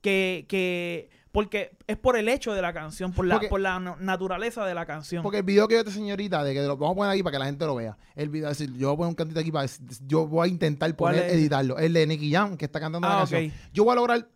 Que, 0.00 0.46
que 0.48 1.10
porque 1.30 1.76
es 1.86 1.96
por 1.96 2.16
el 2.16 2.28
hecho 2.28 2.54
de 2.54 2.62
la 2.62 2.72
canción, 2.72 3.12
por 3.12 3.24
la, 3.26 3.34
Porque- 3.36 3.48
por 3.48 3.60
la 3.60 3.78
na- 3.78 3.96
naturaleza 4.00 4.64
de 4.66 4.74
la 4.74 4.84
canción. 4.86 5.22
Porque 5.22 5.38
el 5.38 5.44
video 5.44 5.68
que 5.68 5.74
yo 5.76 5.84
te 5.84 5.92
señorita, 5.92 6.42
de 6.42 6.54
que 6.54 6.62
lo 6.62 6.76
vamos 6.76 6.94
a 6.94 6.96
poner 6.96 7.12
aquí 7.12 7.22
para 7.22 7.32
que 7.32 7.38
la 7.38 7.44
gente 7.44 7.66
lo 7.66 7.76
vea. 7.76 7.96
El 8.16 8.30
video, 8.30 8.48
es 8.50 8.58
decir, 8.58 8.74
yo 8.76 8.88
voy 8.88 8.94
a 8.94 8.96
poner 8.96 9.08
un 9.10 9.14
cantito 9.14 9.38
aquí 9.40 9.52
para 9.52 9.68
yo 10.06 10.26
voy 10.26 10.48
a 10.48 10.50
intentar 10.50 10.96
¿Cuál 10.96 11.16
poner, 11.16 11.30
editarlo. 11.30 11.78
El 11.78 11.92
de 11.92 12.06
Nicky 12.06 12.32
Jam, 12.32 12.56
que 12.56 12.64
está 12.64 12.80
cantando 12.80 13.06
la 13.06 13.14
Ah, 13.14 13.18
canción. 13.18 13.52
Yo 13.72 13.84
voy 13.84 13.92
a 13.92 13.96
lograr, 13.96 14.26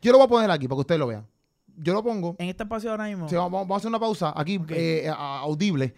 yo 0.00 0.12
lo 0.12 0.18
voy 0.18 0.24
a 0.26 0.28
poner 0.28 0.50
aquí 0.50 0.68
para 0.68 0.76
que 0.76 0.80
ustedes 0.80 0.98
lo 1.00 1.08
vean. 1.08 1.26
Yo 1.80 1.92
lo 1.94 2.02
pongo. 2.02 2.36
en 2.38 2.48
este 2.48 2.64
espacio 2.64 2.90
ahora 2.90 3.04
mismo. 3.06 3.28
Sí, 3.28 3.36
vamos, 3.36 3.52
vamos 3.62 3.74
a 3.74 3.76
hacer 3.78 3.88
una 3.88 4.00
pausa 4.00 4.32
aquí, 4.36 4.60
eh, 4.70 5.08
a- 5.08 5.38
audible. 5.40 5.94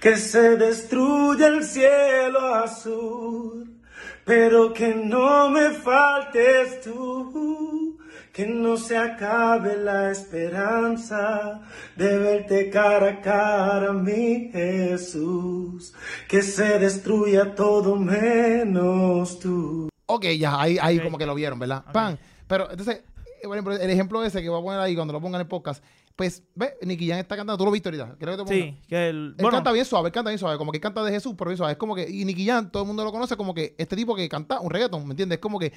Que 0.00 0.16
se 0.16 0.56
destruya 0.56 1.46
el 1.46 1.64
cielo 1.64 2.54
azul, 2.54 3.80
pero 4.24 4.72
que 4.72 4.94
no 4.94 5.48
me 5.50 5.70
faltes 5.70 6.80
tú, 6.82 7.98
que 8.32 8.46
no 8.46 8.76
se 8.76 8.96
acabe 8.98 9.76
la 9.76 10.10
esperanza 10.10 11.60
de 11.96 12.18
verte 12.18 12.70
cara 12.70 13.10
a 13.10 13.20
cara, 13.20 13.92
mi 13.92 14.50
Jesús, 14.52 15.94
que 16.28 16.42
se 16.42 16.78
destruya 16.78 17.54
todo 17.54 17.96
menos 17.96 19.38
tú. 19.38 19.88
Ok, 20.06 20.26
ya, 20.38 20.60
ahí, 20.60 20.76
ahí 20.80 20.98
como 21.00 21.18
que 21.18 21.26
lo 21.26 21.34
vieron, 21.34 21.58
¿verdad? 21.58 21.84
Ok. 21.86 21.92
Pan. 21.92 22.18
Pero 22.46 22.70
entonces, 22.70 23.02
por 23.44 23.52
ejemplo, 23.56 23.74
el 23.74 23.90
ejemplo 23.90 24.24
ese 24.24 24.42
que 24.42 24.48
voy 24.48 24.60
a 24.60 24.62
poner 24.62 24.80
ahí 24.80 24.94
cuando 24.94 25.12
lo 25.12 25.20
pongan 25.20 25.40
en 25.40 25.44
el 25.44 25.48
podcast, 25.48 25.82
pues, 26.16 26.42
ve, 26.54 26.74
Nicky 26.82 27.08
Jam 27.08 27.18
está 27.18 27.36
cantando, 27.36 27.56
tú 27.58 27.64
lo 27.64 27.70
viste 27.70 27.88
ahorita, 27.88 28.16
creo 28.18 28.36
que 28.36 28.44
te. 28.44 28.54
Sí, 28.54 28.80
que 28.88 29.08
el. 29.08 29.16
Él 29.16 29.34
Bueno, 29.42 29.58
canta 29.58 29.72
bien 29.72 29.84
suave, 29.84 30.08
él 30.08 30.12
canta 30.12 30.30
bien 30.30 30.38
suave, 30.38 30.58
como 30.58 30.72
que 30.72 30.80
canta 30.80 31.02
de 31.04 31.10
Jesús, 31.12 31.34
pero 31.36 31.48
bien 31.50 31.56
suave. 31.56 31.72
Es 31.72 31.78
como 31.78 31.94
que, 31.94 32.08
y 32.08 32.24
Nicky 32.24 32.46
Jam, 32.46 32.70
todo 32.70 32.82
el 32.82 32.86
mundo 32.86 33.04
lo 33.04 33.12
conoce 33.12 33.36
como 33.36 33.54
que 33.54 33.74
este 33.78 33.96
tipo 33.96 34.14
que 34.14 34.28
canta 34.28 34.60
un 34.60 34.70
reggaeton, 34.70 35.04
¿me 35.06 35.12
entiendes? 35.12 35.36
Es 35.36 35.40
como 35.42 35.58
que 35.58 35.72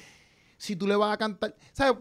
si 0.58 0.76
tú 0.76 0.86
le 0.86 0.96
vas 0.96 1.12
a 1.12 1.16
cantar, 1.16 1.54
¿sabes? 1.72 1.98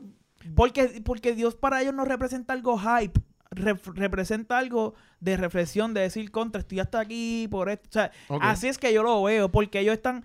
porque, 0.56 1.02
porque 1.04 1.34
Dios 1.34 1.56
para 1.56 1.82
ellos 1.82 1.94
no 1.94 2.06
representa 2.06 2.54
algo 2.54 2.78
hype. 2.78 3.20
representa 3.52 4.58
algo 4.58 4.96
de 5.20 5.38
reflexión, 5.38 5.94
de 5.94 6.02
decir 6.02 6.30
contra, 6.32 6.60
estoy 6.62 6.80
hasta 6.82 7.00
aquí 7.00 7.48
por 7.50 7.70
esto. 7.70 7.88
O 7.90 7.92
sea, 7.94 8.12
Ok. 8.28 8.42
así 8.44 8.68
es 8.68 8.78
que 8.78 8.94
yo 8.94 9.02
lo 9.02 9.24
veo, 9.24 9.50
porque 9.50 9.80
ellos 9.80 9.94
están, 9.94 10.24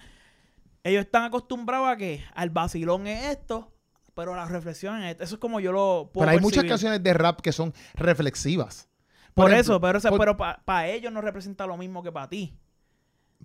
ellos 0.82 1.04
están 1.04 1.24
acostumbrados 1.24 1.88
a 1.88 1.96
que 1.96 2.24
al 2.34 2.50
vacilón 2.50 3.06
es 3.06 3.30
esto, 3.30 3.72
pero 4.20 4.34
la 4.36 4.44
reflexión 4.46 5.02
es 5.02 5.12
esto. 5.12 5.24
Eso 5.24 5.34
es 5.36 5.40
como 5.40 5.60
yo 5.60 5.72
lo 5.72 6.10
puedo 6.12 6.26
Pero 6.26 6.30
hay 6.36 6.40
muchas 6.40 6.64
canciones 6.64 7.02
de 7.02 7.14
rap 7.14 7.40
que 7.40 7.52
son 7.52 7.72
reflexivas. 7.94 8.88
Por, 9.34 9.50
ejemplo, 9.50 9.74
eso, 9.74 9.80
pero, 9.80 9.98
eso- 9.98 10.08
por- 10.10 10.18
pero 10.18 10.36
para 10.36 10.88
ellos 10.88 11.12
no 11.12 11.20
representa 11.20 11.66
lo 11.66 11.76
mismo 11.76 12.02
que 12.02 12.12
para 12.12 12.28
ti. 12.28 12.54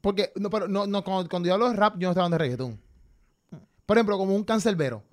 Porque, 0.01 0.31
no, 0.35 0.49
pero 0.49 0.67
no, 0.67 0.85
no, 0.87 1.03
cuando, 1.03 1.29
cuando 1.29 1.47
yo 1.47 1.53
hablo 1.53 1.69
de 1.69 1.75
rap, 1.75 1.93
yo 1.97 2.07
no 2.07 2.11
estoy 2.11 2.21
hablando 2.21 2.37
de 2.37 2.43
reggaetón. 2.43 2.81
Por 3.85 3.97
ejemplo, 3.97 4.17
como 4.17 4.35
un 4.35 4.43
cancerbero. 4.43 5.03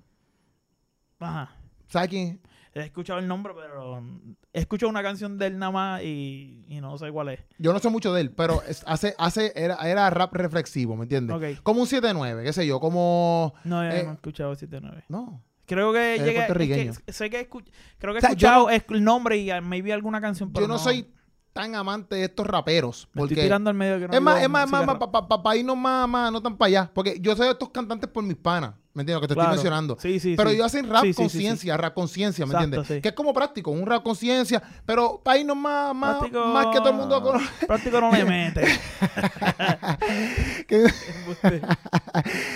Ajá. 1.19 1.55
¿Sabes 1.87 2.09
quién? 2.09 2.41
He 2.75 2.81
escuchado 2.81 3.19
el 3.19 3.27
nombre, 3.27 3.53
pero 3.55 4.03
he 4.51 4.59
escuchado 4.61 4.89
una 4.89 5.03
canción 5.03 5.37
de 5.37 5.45
él 5.45 5.59
nada 5.59 5.71
más 5.71 6.01
y, 6.01 6.65
y 6.67 6.81
no 6.81 6.97
sé 6.97 7.11
cuál 7.11 7.29
es. 7.29 7.39
Yo 7.59 7.71
no 7.71 7.77
sé 7.77 7.89
mucho 7.89 8.11
de 8.13 8.21
él, 8.21 8.31
pero 8.31 8.63
es- 8.63 8.83
hace, 8.87 9.13
hace, 9.19 9.53
era, 9.55 9.75
era 9.87 10.09
rap 10.09 10.33
reflexivo, 10.33 10.95
¿me 10.95 11.03
entiendes? 11.03 11.59
Como 11.61 11.81
un 11.81 11.87
7-9, 11.87 12.43
qué 12.43 12.51
sé 12.51 12.65
yo, 12.65 12.79
como... 12.79 13.53
No, 13.63 13.83
yo 13.83 13.91
Eh, 13.95 14.03
no 14.03 14.09
he 14.11 14.13
escuchado 14.15 14.55
79. 14.55 15.03
No. 15.07 15.39
Creo 15.65 15.93
que 15.93 16.15
Es 16.15 16.23
llegué. 16.23 16.81
es 16.89 16.99
que 16.99 17.13
sé 17.13 17.29
que 17.29 17.49
escu- 17.49 17.63
creo 17.97 18.13
que 18.13 18.17
he 18.17 18.19
O 18.19 18.21
sea, 18.21 18.29
escuchado 18.31 18.69
es- 18.69 18.83
el 18.89 19.03
nombre 19.03 19.37
y 19.37 19.49
maybe 19.61 19.93
alguna 19.93 20.19
canción. 20.19 20.51
Pero 20.51 20.65
yo 20.65 20.67
no, 20.73 20.77
soy 20.77 21.07
tan 21.53 21.75
amante 21.75 22.15
de 22.15 22.25
estos 22.25 22.45
raperos. 22.47 23.07
Me 23.13 23.19
Porque 23.21 23.33
estoy 23.35 23.45
tirando 23.45 23.69
al 23.69 23.75
medio 23.75 23.99
que 23.99 24.07
no 24.07 24.13
es 24.13 24.21
más, 24.21 24.41
es 24.41 24.49
más, 24.49 24.69
para 24.69 25.55
irnos 25.55 25.77
más, 25.77 26.09
más, 26.09 26.31
no 26.31 26.41
tan 26.41 26.57
para 26.57 26.67
allá. 26.67 26.91
Porque 26.93 27.17
yo 27.21 27.35
soy 27.35 27.45
de 27.45 27.51
estos 27.53 27.69
cantantes 27.69 28.09
por 28.09 28.23
mis 28.23 28.35
panas, 28.37 28.73
¿me 28.93 29.01
entiendes? 29.01 29.15
Lo 29.15 29.21
que 29.21 29.27
te 29.27 29.33
Claro. 29.33 29.49
estoy 29.51 29.57
mencionando. 29.57 29.97
Sí, 29.99 30.19
sí, 30.19 30.35
pero 30.37 30.49
sí. 30.49 30.55
ellos 30.55 30.67
hacen 30.67 30.89
rap 30.89 31.03
conciencia, 31.15 31.77
rap 31.77 31.93
conciencia, 31.93 32.45
¿me 32.45 32.51
Exacto, 32.53 32.75
entiendes? 32.77 33.01
Que 33.01 33.09
es 33.09 33.15
como 33.15 33.33
práctico, 33.33 33.71
un 33.71 33.85
rap 33.85 34.03
conciencia, 34.03 34.61
pero 34.85 35.19
para 35.23 35.37
irnos 35.39 35.57
más, 35.57 35.95
más, 35.95 36.17
Práctico- 36.19 36.45
más 36.53 36.67
que 36.67 36.77
todo 36.79 36.89
el 36.89 36.95
mundo 36.95 37.21
conoce. 37.21 37.45
Práctico 37.67 37.99
no 38.01 38.11
le 38.11 38.25
mete. 38.25 38.63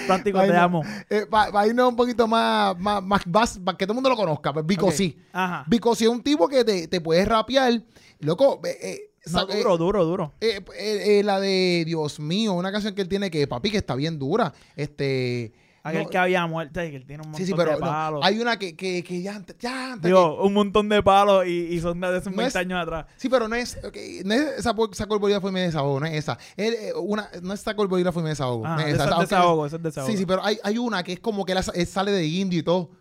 Práctico, 0.08 0.40
te 0.42 0.48
no. 0.48 0.62
amo. 0.62 0.82
para 1.30 1.66
Eh, 1.66 1.70
irnos 1.70 1.90
un 1.90 1.96
poquito 1.96 2.28
más, 2.28 2.78
más, 2.80 3.04
más, 3.04 3.28
más- 3.28 3.60
para 3.60 3.78
que 3.78 3.86
todo 3.86 3.94
el 3.94 3.96
mundo 3.96 4.10
lo 4.10 4.16
conozca. 4.16 4.54
Pues 4.54 4.66
Vico 4.66 4.92
sí. 4.92 5.18
Ajá. 5.34 5.64
Vico 5.68 5.96
sí 5.96 6.06
es 6.06 6.10
un 6.10 6.22
tipo 6.22 6.48
que 6.48 6.64
te, 6.64 6.88
te 6.88 7.02
puede 7.02 7.26
rapear. 7.26 7.82
Loco, 8.20 8.62
eh, 8.64 8.78
eh, 8.82 9.00
No, 9.32 9.46
duro, 9.46 9.78
duro, 9.78 10.06
duro. 10.06 10.34
Eh, 10.42 11.22
la 11.24 11.40
de 11.40 11.84
Dios 11.86 12.20
mío, 12.20 12.54
una 12.54 12.72
canción 12.72 12.96
que 12.96 13.02
él 13.02 13.10
tiene 13.10 13.30
que, 13.30 13.48
papi, 13.48 13.72
que 13.72 13.78
está 13.78 13.96
bien 13.96 14.18
dura. 14.20 14.54
Este. 14.76 15.54
Aquel 15.90 16.04
no- 16.04 16.10
que 16.10 16.18
había 16.18 16.46
muerto, 16.48 16.80
que 16.82 16.96
él 16.96 17.06
tiene 17.06 17.22
un 17.24 17.30
montón 17.30 17.40
sí, 17.42 17.46
sí, 17.48 17.54
pero 17.58 17.72
de 17.72 17.80
no, 17.80 17.86
palos. 17.86 18.22
hay 18.24 18.40
una 18.40 18.58
que, 18.58 18.76
que, 18.76 19.04
que 19.04 19.22
ya, 19.22 19.36
antes- 19.36 19.56
ya 19.60 19.94
antes 19.94 20.10
Digo, 20.10 20.44
un 20.44 20.54
montón 20.54 20.90
de 20.90 21.02
palos 21.04 21.46
y, 21.48 21.52
y 21.74 21.80
son 21.80 22.00
de 22.00 22.08
hace 22.08 22.30
No 22.30 22.38
20 22.38 22.46
es- 22.48 22.56
años 22.56 22.82
atrás. 22.82 23.06
que- 23.06 23.14
sí, 23.18 23.30
pero 23.30 23.48
no 23.48 23.56
es, 23.56 23.78
ok, 23.84 23.96
no 24.26 24.34
es 24.34 24.42
esa, 24.60 24.76
esa 24.92 25.06
corbolita 25.08 25.42
fue 25.42 25.52
mi 25.52 25.60
desahogo, 25.62 26.00
no 26.00 26.06
es 26.06 26.14
esa. 26.16 26.38
Él, 26.56 26.74
eh, 26.74 26.94
una, 26.96 27.30
no 27.42 27.54
es 27.54 27.62
esa 27.62 27.76
corbolita 27.76 28.12
fue 28.12 28.24
mi 28.24 28.30
desahogo. 28.30 28.66
Ah, 28.66 28.76
no 28.76 28.82
es 28.82 28.94
eso 28.96 29.04
esa, 29.04 29.14
es 29.14 29.20
desahogo, 29.30 29.66
eso 29.66 29.76
es 29.78 29.84
desahogo. 29.84 30.12
Sí, 30.12 30.18
sí, 30.18 30.26
pero 30.26 30.44
hay, 30.44 30.58
hay 30.64 30.78
una 30.78 31.04
que 31.04 31.14
es 31.14 31.20
como 31.20 31.46
que 31.46 31.54
él, 31.54 31.60
él 31.74 31.88
sale 31.88 32.12
de 32.12 32.26
indio 32.26 32.60
y 32.60 32.64
todo 32.64 32.92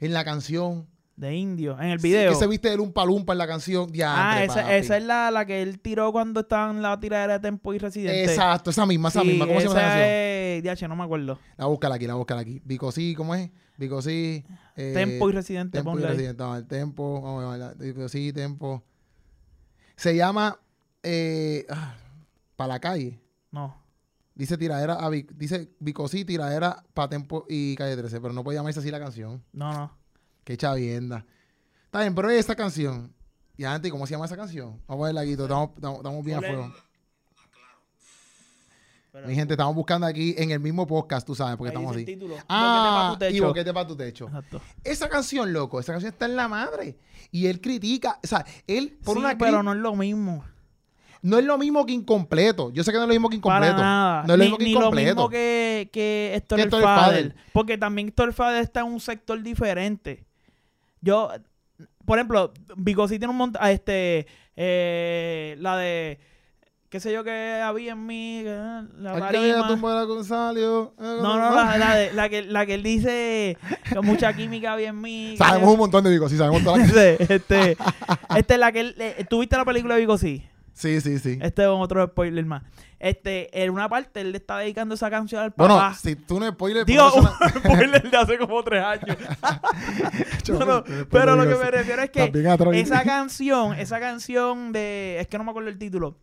en 0.00 0.12
la 0.12 0.24
canción. 0.24 0.86
De 1.16 1.34
indio. 1.34 1.78
En 1.80 1.88
el 1.88 1.98
Sí, 2.00 2.08
video. 2.08 2.30
que 2.30 2.36
se 2.36 2.46
viste 2.46 2.70
el 2.72 2.78
un 2.80 2.92
palumpa 2.92 3.32
en 3.32 3.38
la 3.38 3.46
canción. 3.46 3.90
Ah, 4.04 4.44
esa, 4.44 4.76
esa 4.76 4.96
es 4.98 5.04
la, 5.04 5.30
la 5.30 5.46
que 5.46 5.62
él 5.62 5.80
tiró 5.80 6.12
cuando 6.12 6.40
estaban 6.40 6.76
en 6.76 6.82
la 6.82 7.00
tiradera 7.00 7.34
de 7.34 7.40
Tempo 7.40 7.72
y 7.72 7.78
Residente. 7.78 8.24
Exacto, 8.24 8.68
esa 8.70 8.84
misma, 8.84 9.08
esa 9.08 9.22
Sí, 9.22 9.28
misma. 9.28 9.46
¿Cómo 9.46 9.58
se 9.60 9.66
llama 9.66 9.80
esa 9.80 9.88
canción? 9.88 10.08
es... 10.10 10.62
DH, 10.80 10.88
no 10.88 10.96
me 10.96 11.04
acuerdo. 11.04 11.38
La 11.56 11.66
búscala 11.66 11.94
aquí, 11.94 12.06
la 12.06 12.14
búscala 12.14 12.42
aquí. 12.42 12.60
Vico 12.64 12.92
sí, 12.92 13.14
¿cómo 13.14 13.34
es? 13.34 13.50
Vico 13.78 14.00
sí. 14.02 14.44
eh, 14.76 14.92
Tempo 14.94 15.28
y 15.30 15.32
Residente, 15.32 15.78
Tempo 15.78 15.98
y. 15.98 16.02
Residente. 16.02 16.42
Vamos 16.42 16.56
a 16.56 16.60
ver, 16.60 16.68
Tempo. 16.68 17.20
Vamos 17.22 17.44
a 17.44 17.48
ver, 17.50 17.58
la- 17.60 17.72
Vico 17.74 18.08
sí, 18.10 18.32
Tempo. 18.34 18.82
Se 19.96 20.14
llama 20.16 20.58
eh, 21.02 21.64
ah, 21.70 21.94
Para 22.56 22.68
la 22.74 22.80
calle. 22.80 23.20
No. 23.50 23.74
Dice 24.34 24.58
tiradera 24.58 24.94
a 24.94 25.08
Vic- 25.08 25.32
dice 25.34 25.70
Vico 25.80 26.08
sí, 26.08 26.26
tiradera 26.26 26.84
para 26.92 27.08
Tempo 27.08 27.46
y 27.48 27.74
Calle 27.76 27.96
13, 27.96 28.20
pero 28.20 28.34
no 28.34 28.44
puede 28.44 28.58
llamarse 28.58 28.80
así 28.80 28.90
la 28.90 28.98
canción. 29.00 29.42
No, 29.54 29.72
no. 29.72 29.96
Qué 30.46 30.56
chavienda. 30.56 31.26
Está 31.86 32.02
bien, 32.02 32.14
pero 32.14 32.30
esta 32.30 32.54
canción. 32.54 33.12
Y 33.56 33.64
antes, 33.64 33.90
¿cómo 33.90 34.06
se 34.06 34.12
llama 34.12 34.26
esa 34.26 34.36
canción? 34.36 34.80
Vamos 34.86 35.02
a 35.02 35.06
verla 35.06 35.22
aquí, 35.22 35.32
estamos, 35.32 35.70
estamos, 35.74 35.96
estamos 35.98 36.24
bien 36.24 36.38
a 36.38 36.40
fuego. 36.40 36.72
Mi 39.26 39.34
gente, 39.34 39.54
estamos 39.54 39.74
buscando 39.74 40.06
aquí 40.06 40.36
en 40.38 40.52
el 40.52 40.60
mismo 40.60 40.86
podcast, 40.86 41.26
tú 41.26 41.34
sabes, 41.34 41.56
porque 41.56 41.70
Ahí 41.70 41.74
estamos 41.74 41.96
así. 41.96 42.04
título. 42.04 42.36
Ah, 42.48 43.08
Boquete 43.14 43.34
y 43.34 43.40
boquete 43.40 43.72
para 43.74 43.86
tu 43.88 43.96
techo. 43.96 44.26
Exacto. 44.26 44.60
Esa 44.84 45.08
canción, 45.08 45.52
loco, 45.52 45.80
esa 45.80 45.92
canción 45.94 46.12
está 46.12 46.26
en 46.26 46.36
la 46.36 46.46
madre. 46.46 46.96
Y 47.32 47.46
él 47.46 47.60
critica, 47.60 48.20
o 48.22 48.26
sea, 48.26 48.44
él 48.68 48.96
por 49.02 49.14
sí, 49.16 49.20
una 49.20 49.36
pero 49.36 49.64
no 49.64 49.72
es 49.72 49.78
lo 49.78 49.96
mismo. 49.96 50.44
no 51.22 51.38
es 51.38 51.44
lo 51.44 51.58
mismo 51.58 51.84
que 51.86 51.92
incompleto. 51.94 52.70
Yo 52.72 52.84
sé 52.84 52.92
que 52.92 52.98
no 52.98 53.04
es 53.04 53.08
lo 53.08 53.14
mismo 53.14 53.30
que 53.30 53.38
Para 53.38 53.66
incompleto. 53.66 53.82
nada. 53.82 54.22
No 54.26 54.34
es 54.34 54.38
lo 54.38 54.44
ni 54.44 54.44
mismo 54.44 54.58
que 54.58 54.64
ni 54.64 54.74
lo 54.74 54.92
mismo 54.92 55.28
que, 55.30 55.88
que 55.92 56.32
Héctor 56.34 56.58
Que 56.58 56.62
el. 56.64 56.70
Fader. 56.70 57.36
Porque 57.54 57.78
también 57.78 58.08
Héctor 58.08 58.28
el 58.28 58.34
Fader 58.34 58.62
está 58.62 58.80
en 58.80 58.86
un 58.88 59.00
sector 59.00 59.42
diferente. 59.42 60.25
Yo, 61.06 61.30
por 62.04 62.18
ejemplo, 62.18 62.52
Vico 62.76 63.08
sí 63.08 63.18
tiene 63.18 63.30
un 63.30 63.36
montón. 63.38 63.64
Este, 63.66 64.26
eh, 64.56 65.56
la 65.60 65.76
de. 65.78 66.18
¿Qué 66.88 67.00
sé 67.00 67.12
yo 67.12 67.24
que 67.24 67.60
había 67.64 67.92
en 67.92 68.06
mí? 68.06 68.42
eh, 68.46 68.82
La 68.98 69.18
tarima. 69.18 69.68
de 69.68 69.94
la 69.94 70.02
González. 70.04 70.62
No, 70.64 70.92
no, 70.98 71.54
la, 71.54 71.76
la, 71.78 71.94
de- 71.96 72.12
la, 72.12 72.28
que, 72.28 72.42
la 72.42 72.64
que 72.64 72.74
él 72.74 72.82
dice 72.82 73.58
que 73.92 74.00
mucha 74.00 74.32
química 74.34 74.72
había 74.72 74.90
en 74.90 75.00
mí. 75.00 75.30
que- 75.32 75.36
Sabemos 75.38 75.72
un 75.72 75.78
montón 75.78 76.04
de 76.04 76.10
Vico, 76.10 76.28
sí, 76.28 76.36
sabemos 76.36 76.62
toda 76.62 76.78
la 76.78 76.84
este, 76.86 77.34
este, 77.34 77.76
este, 78.36 78.58
la 78.58 78.70
que 78.72 78.80
él, 78.80 78.94
eh, 78.98 79.26
¿Tuviste 79.28 79.56
la 79.56 79.64
película 79.64 79.94
de 79.96 80.00
Vico? 80.02 80.16
Sí. 80.76 81.00
Sí, 81.00 81.18
sí. 81.18 81.38
Este 81.40 81.62
es 81.62 81.68
otro 81.68 82.06
spoiler 82.06 82.44
más. 82.44 82.62
Este, 82.98 83.62
en 83.62 83.70
una 83.70 83.88
parte 83.88 84.20
él 84.20 84.32
le 84.32 84.38
está 84.38 84.58
dedicando 84.58 84.94
esa 84.94 85.10
canción 85.10 85.42
al 85.42 85.54
Bueno, 85.56 85.76
papá. 85.76 85.94
si 85.94 86.16
tú 86.16 86.38
no 86.38 86.48
spoiler, 86.50 86.84
Digo, 86.86 87.12
un 87.14 87.26
spoiler 87.26 88.10
de 88.10 88.16
hace 88.16 88.38
como 88.38 88.62
tres 88.62 88.84
años. 88.84 89.16
No, 90.48 90.64
no, 90.64 90.84
pero 91.10 91.34
lo 91.34 91.42
que 91.42 91.56
me 91.62 91.70
refiero 91.70 92.02
es 92.02 92.10
que 92.10 92.30
esa 92.74 93.02
canción, 93.02 93.74
esa 93.74 93.98
canción 93.98 94.72
de, 94.72 95.18
es 95.18 95.26
que 95.26 95.38
no 95.38 95.44
me 95.44 95.50
acuerdo 95.50 95.68
el 95.70 95.76
título, 95.78 96.20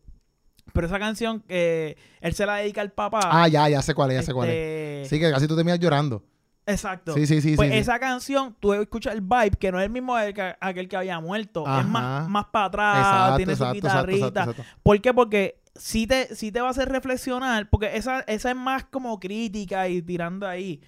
pero 0.72 0.88
esa 0.88 0.98
canción 0.98 1.42
que 1.42 1.98
él 2.22 2.34
se 2.34 2.46
la 2.46 2.56
dedica 2.56 2.80
al 2.82 2.92
papá. 2.94 3.20
Ah, 3.24 3.48
ya, 3.50 3.68
ya 3.68 3.82
sé 3.82 3.94
cuál 3.94 4.12
es, 4.12 4.18
ya 4.18 4.24
sé 4.24 4.34
cuál 4.34 4.50
es. 4.50 4.56
este, 5.04 5.16
Sí, 5.16 5.20
que 5.20 5.30
casi 5.30 5.46
tú 5.48 5.56
terminas 5.58 5.80
llorando. 5.80 6.24
Exacto. 6.66 7.14
Sí, 7.14 7.28
sí, 7.28 7.42
sí. 7.42 7.56
Pues 7.56 7.70
sí, 7.70 7.74
sí. 7.74 7.80
esa 7.80 8.00
canción, 8.00 8.56
tú 8.60 8.74
escuchas 8.74 9.14
el 9.14 9.22
vibe, 9.22 9.52
que 9.60 9.72
no 9.72 9.80
es 9.80 9.86
el 9.86 9.92
mismo 9.92 10.16
del 10.16 10.34
que- 10.34 10.56
aquel 10.60 10.88
que 10.88 10.96
había 10.98 11.20
muerto. 11.20 11.68
Ajá. 11.68 11.82
Es 11.82 11.88
más, 11.88 12.30
más 12.30 12.46
para 12.46 12.66
atrás, 12.66 12.98
Exacto, 13.00 13.36
tiene 13.38 13.56
su 13.56 13.64
exacto, 13.64 13.74
guitarrita. 13.76 14.28
exacto. 14.44 14.64
¿Por 14.82 15.02
qué? 15.02 15.14
Porque 15.14 15.60
sí 15.76 16.08
te, 16.08 16.34
sí 16.36 16.52
te 16.52 16.62
va 16.62 16.68
a 16.68 16.72
hacer 16.72 16.88
reflexionar, 16.90 17.70
porque 17.70 17.98
esa, 17.98 18.22
esa 18.22 18.50
es 18.52 18.56
más 18.56 18.86
como 18.86 19.20
crítica 19.20 19.88
y 19.90 20.02
tirando 20.02 20.48
ahí. 20.48 20.80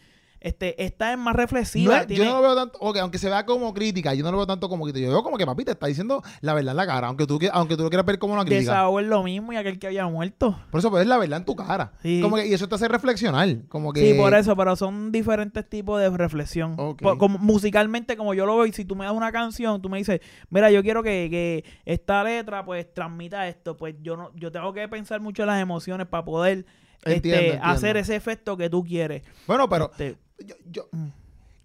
Este, 0.45 0.83
esta 0.83 1.11
es 1.11 1.17
más 1.17 1.33
No 1.33 1.39
reflexiva. 1.39 2.01
es- 2.01 2.07
tiene- 2.07 2.23
yo 2.25 2.29
no 2.29 2.35
lo 2.37 2.41
veo 2.43 2.55
tanto, 2.55 2.77
ok, 2.79 2.97
aunque 2.97 3.17
se 3.17 3.29
vea 3.29 3.45
como 3.47 3.73
crítica, 3.73 4.13
yo 4.13 4.23
no 4.23 4.29
lo 4.31 4.37
veo 4.37 4.45
tanto 4.45 4.69
como 4.69 4.83
crítica. 4.83 5.07
Yo 5.07 5.11
veo 5.11 5.23
como 5.23 5.37
que 5.39 5.45
papi 5.45 5.65
te 5.65 5.71
está 5.71 5.87
diciendo 5.87 6.21
la 6.41 6.53
verdad 6.53 6.71
en 6.73 6.77
la 6.77 6.85
cara, 6.85 7.07
aunque 7.07 7.25
tú, 7.25 7.39
que- 7.39 7.49
aunque 7.51 7.75
tú 7.75 7.81
lo 7.81 7.89
quieras 7.89 8.05
ver 8.05 8.19
como 8.19 8.33
una 8.35 8.43
crítica. 8.45 8.73
Desahogo 8.73 8.99
es 8.99 9.07
lo 9.07 9.23
mismo 9.23 9.53
y 9.53 9.55
aquel 9.55 9.79
que 9.79 9.87
había 9.87 10.05
muerto. 10.07 10.55
Por 10.69 10.79
eso, 10.79 10.91
pues 10.91 11.01
es 11.01 11.07
la 11.07 11.17
verdad 11.17 11.39
en 11.39 11.45
tu 11.45 11.55
cara. 11.55 11.93
Sí. 12.03 12.19
Como 12.21 12.35
que, 12.35 12.45
y 12.45 12.53
eso 12.53 12.67
te 12.69 12.75
hace 12.75 12.87
reflexionar. 12.87 13.49
Como 13.69 13.91
que. 13.91 14.01
Sí, 14.01 14.13
por 14.17 14.35
eso, 14.35 14.55
pero 14.55 14.75
son 14.75 15.11
diferentes 15.11 15.67
tipos 15.67 15.99
de 15.99 16.09
reflexión. 16.15 16.75
Por- 16.75 17.17
como, 17.17 17.39
musicalmente, 17.39 18.15
como 18.15 18.35
yo 18.35 18.45
lo 18.45 18.55
veo, 18.57 18.67
y 18.67 18.71
si 18.71 18.85
tú 18.85 18.95
me 18.95 19.05
das 19.05 19.13
una 19.15 19.31
canción, 19.31 19.81
tú 19.81 19.89
me 19.89 19.97
dices, 19.97 20.19
mira, 20.51 20.69
yo 20.69 20.83
quiero 20.83 21.01
que, 21.01 21.27
que 21.31 21.65
esta 21.85 22.23
letra 22.23 22.63
pues 22.63 22.93
transmita 22.93 23.47
esto, 23.47 23.75
pues 23.77 23.95
yo 24.03 24.15
no, 24.15 24.31
yo 24.35 24.51
tengo 24.51 24.71
que 24.73 24.87
pensar 24.87 25.21
mucho 25.21 25.41
en 25.41 25.47
las 25.47 25.59
emociones 25.59 26.05
para 26.05 26.23
poder 26.23 26.65
este, 27.03 27.15
Entiendo, 27.17 27.41
entiendo. 27.41 27.65
hacer 27.67 27.97
ese 27.97 28.15
efecto 28.15 28.57
que 28.57 28.69
tú 28.69 28.83
quieres. 28.83 29.21
Bueno, 29.45 29.69
pero 29.69 29.91
Este, 29.91 30.17
yo, 30.39 30.55
yo- 30.71 30.89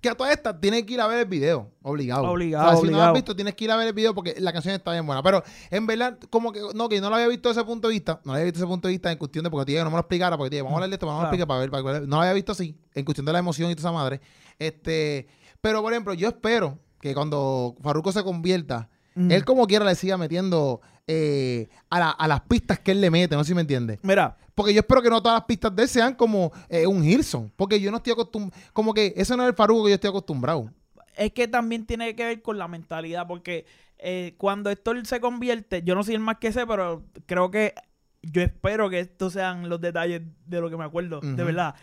que 0.01 0.09
a 0.09 0.15
todas 0.15 0.33
estas 0.33 0.59
tienes 0.63 0.85
que 0.85 0.95
ir 0.95 1.01
a 1.03 1.07
ver 1.07 1.19
el 1.19 1.25
video, 1.27 1.71
obligado. 1.83 2.23
Obligado, 2.25 2.69
O 2.69 2.73
sea, 2.73 2.81
si 2.81 2.91
no 2.91 2.97
lo 2.97 3.03
has 3.05 3.13
visto, 3.13 3.37
tienes 3.37 3.55
que 3.55 3.65
ir 3.65 3.71
a 3.71 3.77
ver 3.77 3.89
el 3.89 3.93
video 3.93 4.15
porque 4.15 4.35
la 4.39 4.51
canción 4.51 4.75
está 4.75 4.93
bien 4.93 5.05
buena. 5.05 5.23
Pero 5.23 5.43
en 5.71 5.87
verdad, 5.87 6.19
como 6.31 6.53
que 6.53 6.61
no, 6.75 6.89
que 6.89 7.03
no 7.03 7.11
lo 7.11 7.17
había 7.17 7.29
visto 7.29 7.51
desde 7.51 7.61
ese 7.61 7.67
punto 7.67 7.89
de 7.89 7.93
vista, 7.93 8.19
no 8.25 8.33
lo 8.33 8.37
había 8.37 8.45
visto 8.47 8.57
desde 8.61 8.65
ese 8.65 8.71
punto 8.73 8.89
de 8.89 8.93
vista 8.93 9.13
en 9.13 9.19
cuestión 9.19 9.45
de 9.45 9.51
porque 9.51 9.75
que 9.75 9.79
no 9.81 9.91
me 9.91 9.97
lo 9.97 9.99
explicara, 9.99 10.39
porque 10.39 10.51
dije, 10.51 10.63
vamos 10.63 10.73
a 10.73 10.77
hablar 10.79 10.89
de 10.91 10.95
esto, 10.95 11.07
vamos 11.07 11.21
a 11.21 11.29
Claro. 11.29 11.35
explicar 11.35 11.49
para 11.49 11.61
ver, 11.61 11.71
para. 11.71 12.01
No 12.07 12.17
lo 12.17 12.23
había 12.23 12.33
visto 12.33 12.53
así, 12.53 12.75
en 12.95 13.05
cuestión 13.05 13.27
de 13.27 13.33
la 13.35 13.41
emoción 13.41 13.71
y 13.71 13.75
toda 13.75 13.91
esa 13.91 13.93
madre. 13.93 14.23
Este, 14.59 15.27
pero 15.61 15.83
por 15.83 15.93
ejemplo, 15.93 16.15
yo 16.15 16.29
espero 16.29 16.79
que 17.01 17.15
cuando 17.15 17.77
Farruko 17.83 18.11
se 18.13 18.23
convierta, 18.25 18.89
mm. 19.17 19.31
él 19.31 19.45
como 19.45 19.67
quiera 19.67 19.85
le 19.85 19.95
siga 19.97 20.17
metiendo 20.17 20.81
eh, 21.13 21.69
a, 21.89 21.99
la- 21.99 22.11
a 22.11 22.29
las 22.29 22.41
pistas 22.43 22.79
que 22.79 22.93
él 22.93 23.01
le 23.01 23.11
mete, 23.11 23.35
no 23.35 23.43
sé 23.43 23.49
si 23.49 23.55
me 23.55 23.63
entiendes. 23.63 23.99
Mira, 24.03 24.37
Porque 24.55 24.73
yo 24.73 24.81
espero 24.81 25.03
que 25.03 25.11
no 25.11 25.21
todas 25.23 25.37
las 25.39 25.45
pistas 25.47 25.75
de 25.75 25.83
él 25.83 25.89
sean 25.89 26.15
como 26.15 26.53
eh, 26.69 26.87
un 26.87 27.03
Hilson. 27.05 27.53
Porque 27.57 27.81
yo 27.81 27.91
no 27.91 27.97
estoy 27.97 28.13
acostumbrado. 28.13 28.63
Como 28.73 28.95
que 28.95 29.13
ese 29.17 29.37
no 29.37 29.43
es 29.43 29.49
el 29.49 29.55
Faruco 29.55 29.85
que 29.85 29.91
yo 29.91 29.95
estoy 29.95 30.11
acostumbrado. 30.11 30.71
es 31.17 31.33
que 31.33 31.49
también 31.49 31.87
tiene 31.87 32.15
que 32.15 32.25
ver 32.25 32.43
con 32.43 32.59
la 32.59 32.69
mentalidad, 32.69 33.27
porque 33.27 33.67
eh, 33.99 34.35
cuando 34.39 34.71
Héctor 34.71 35.05
se 35.07 35.21
convierte, 35.21 35.83
yo 35.83 35.95
no 35.95 36.03
soy 36.05 36.15
el 36.15 36.21
más 36.21 36.37
que 36.39 36.53
sé, 36.53 36.67
pero 36.67 37.03
creo 37.27 37.51
que 37.51 37.75
yo 38.23 38.43
espero 38.43 38.89
que 38.91 39.01
estos 39.01 39.33
sean 39.33 39.69
los 39.69 39.81
detalles 39.81 40.23
de 40.47 40.61
lo 40.61 40.71
que 40.71 40.77
me 40.77 40.85
acuerdo, 40.85 41.21
de 41.21 41.43
verdad. 41.45 41.75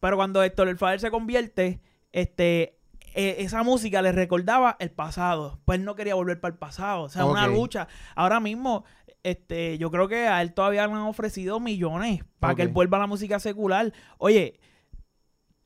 Pero 0.00 0.16
cuando 0.16 0.42
Héctor 0.42 0.68
el 0.68 0.78
Fader 0.78 0.98
se 1.00 1.10
convierte, 1.10 1.80
este, 2.12 2.78
eh, 3.14 3.36
esa 3.38 3.62
música 3.62 4.02
le 4.02 4.12
recordaba 4.12 4.76
el 4.80 4.90
pasado. 4.90 5.60
Pues 5.64 5.78
él 5.78 5.84
no 5.84 5.94
quería 5.94 6.14
volver 6.14 6.40
para 6.40 6.52
el 6.52 6.58
pasado. 6.58 7.02
O 7.02 7.08
sea, 7.08 7.24
una 7.24 7.46
lucha. 7.46 7.88
Ahora 8.14 8.40
mismo, 8.40 8.84
este, 9.22 9.78
yo 9.78 9.90
creo 9.90 10.08
que 10.08 10.26
a 10.28 10.40
él 10.42 10.52
todavía 10.54 10.86
le 10.86 10.92
han 10.92 10.98
ofrecido 11.00 11.60
millones 11.60 12.22
para 12.38 12.54
que 12.54 12.62
él 12.62 12.68
vuelva 12.68 12.96
a 12.98 13.00
la 13.00 13.06
música 13.06 13.38
secular. 13.38 13.92
Oye, 14.18 14.58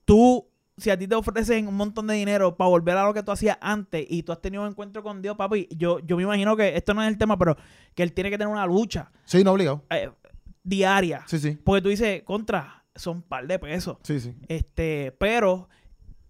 tú, 0.04 0.48
si 0.76 0.90
a 0.90 0.98
ti 0.98 1.07
te 1.07 1.14
ofrecen 1.14 1.68
un 1.68 1.76
montón 1.76 2.07
de 2.07 2.14
dinero 2.14 2.57
para 2.57 2.68
volver 2.68 2.96
a 2.96 3.04
lo 3.04 3.14
que 3.14 3.22
tú 3.22 3.30
hacías 3.33 3.59
antes 3.61 4.04
y 4.09 4.22
tú 4.22 4.33
has 4.33 4.40
tenido 4.40 4.62
un 4.62 4.70
encuentro 4.70 5.02
con 5.02 5.22
Dios, 5.22 5.37
papi, 5.37 5.68
yo, 5.70 6.00
yo 6.00 6.16
me 6.16 6.22
imagino 6.24 6.57
que 6.57 6.76
esto 6.76 6.94
no 6.94 7.02
es 7.02 7.09
el 7.09 7.18
tema, 7.18 7.38
pero 7.38 7.57
que 7.94 8.02
él 8.02 8.12
tiene 8.12 8.30
que 8.30 8.38
tener 8.38 8.52
una 8.52 8.66
lucha 8.66 9.11
Sí, 9.24 9.44
no 9.44 9.52
obligado. 9.52 9.85
eh, 9.90 10.11
diaria. 10.62 11.22
Sí, 11.26 11.38
sí. 11.38 11.59
Porque 11.62 11.83
tú 11.83 11.88
dices, 11.90 12.22
contra, 12.22 12.85
son 12.94 13.16
un 13.18 13.22
par 13.22 13.46
de 13.46 13.59
pesos. 13.59 13.98
Sí, 14.02 14.18
sí. 14.20 14.35
Este, 14.48 15.14
pero 15.18 15.68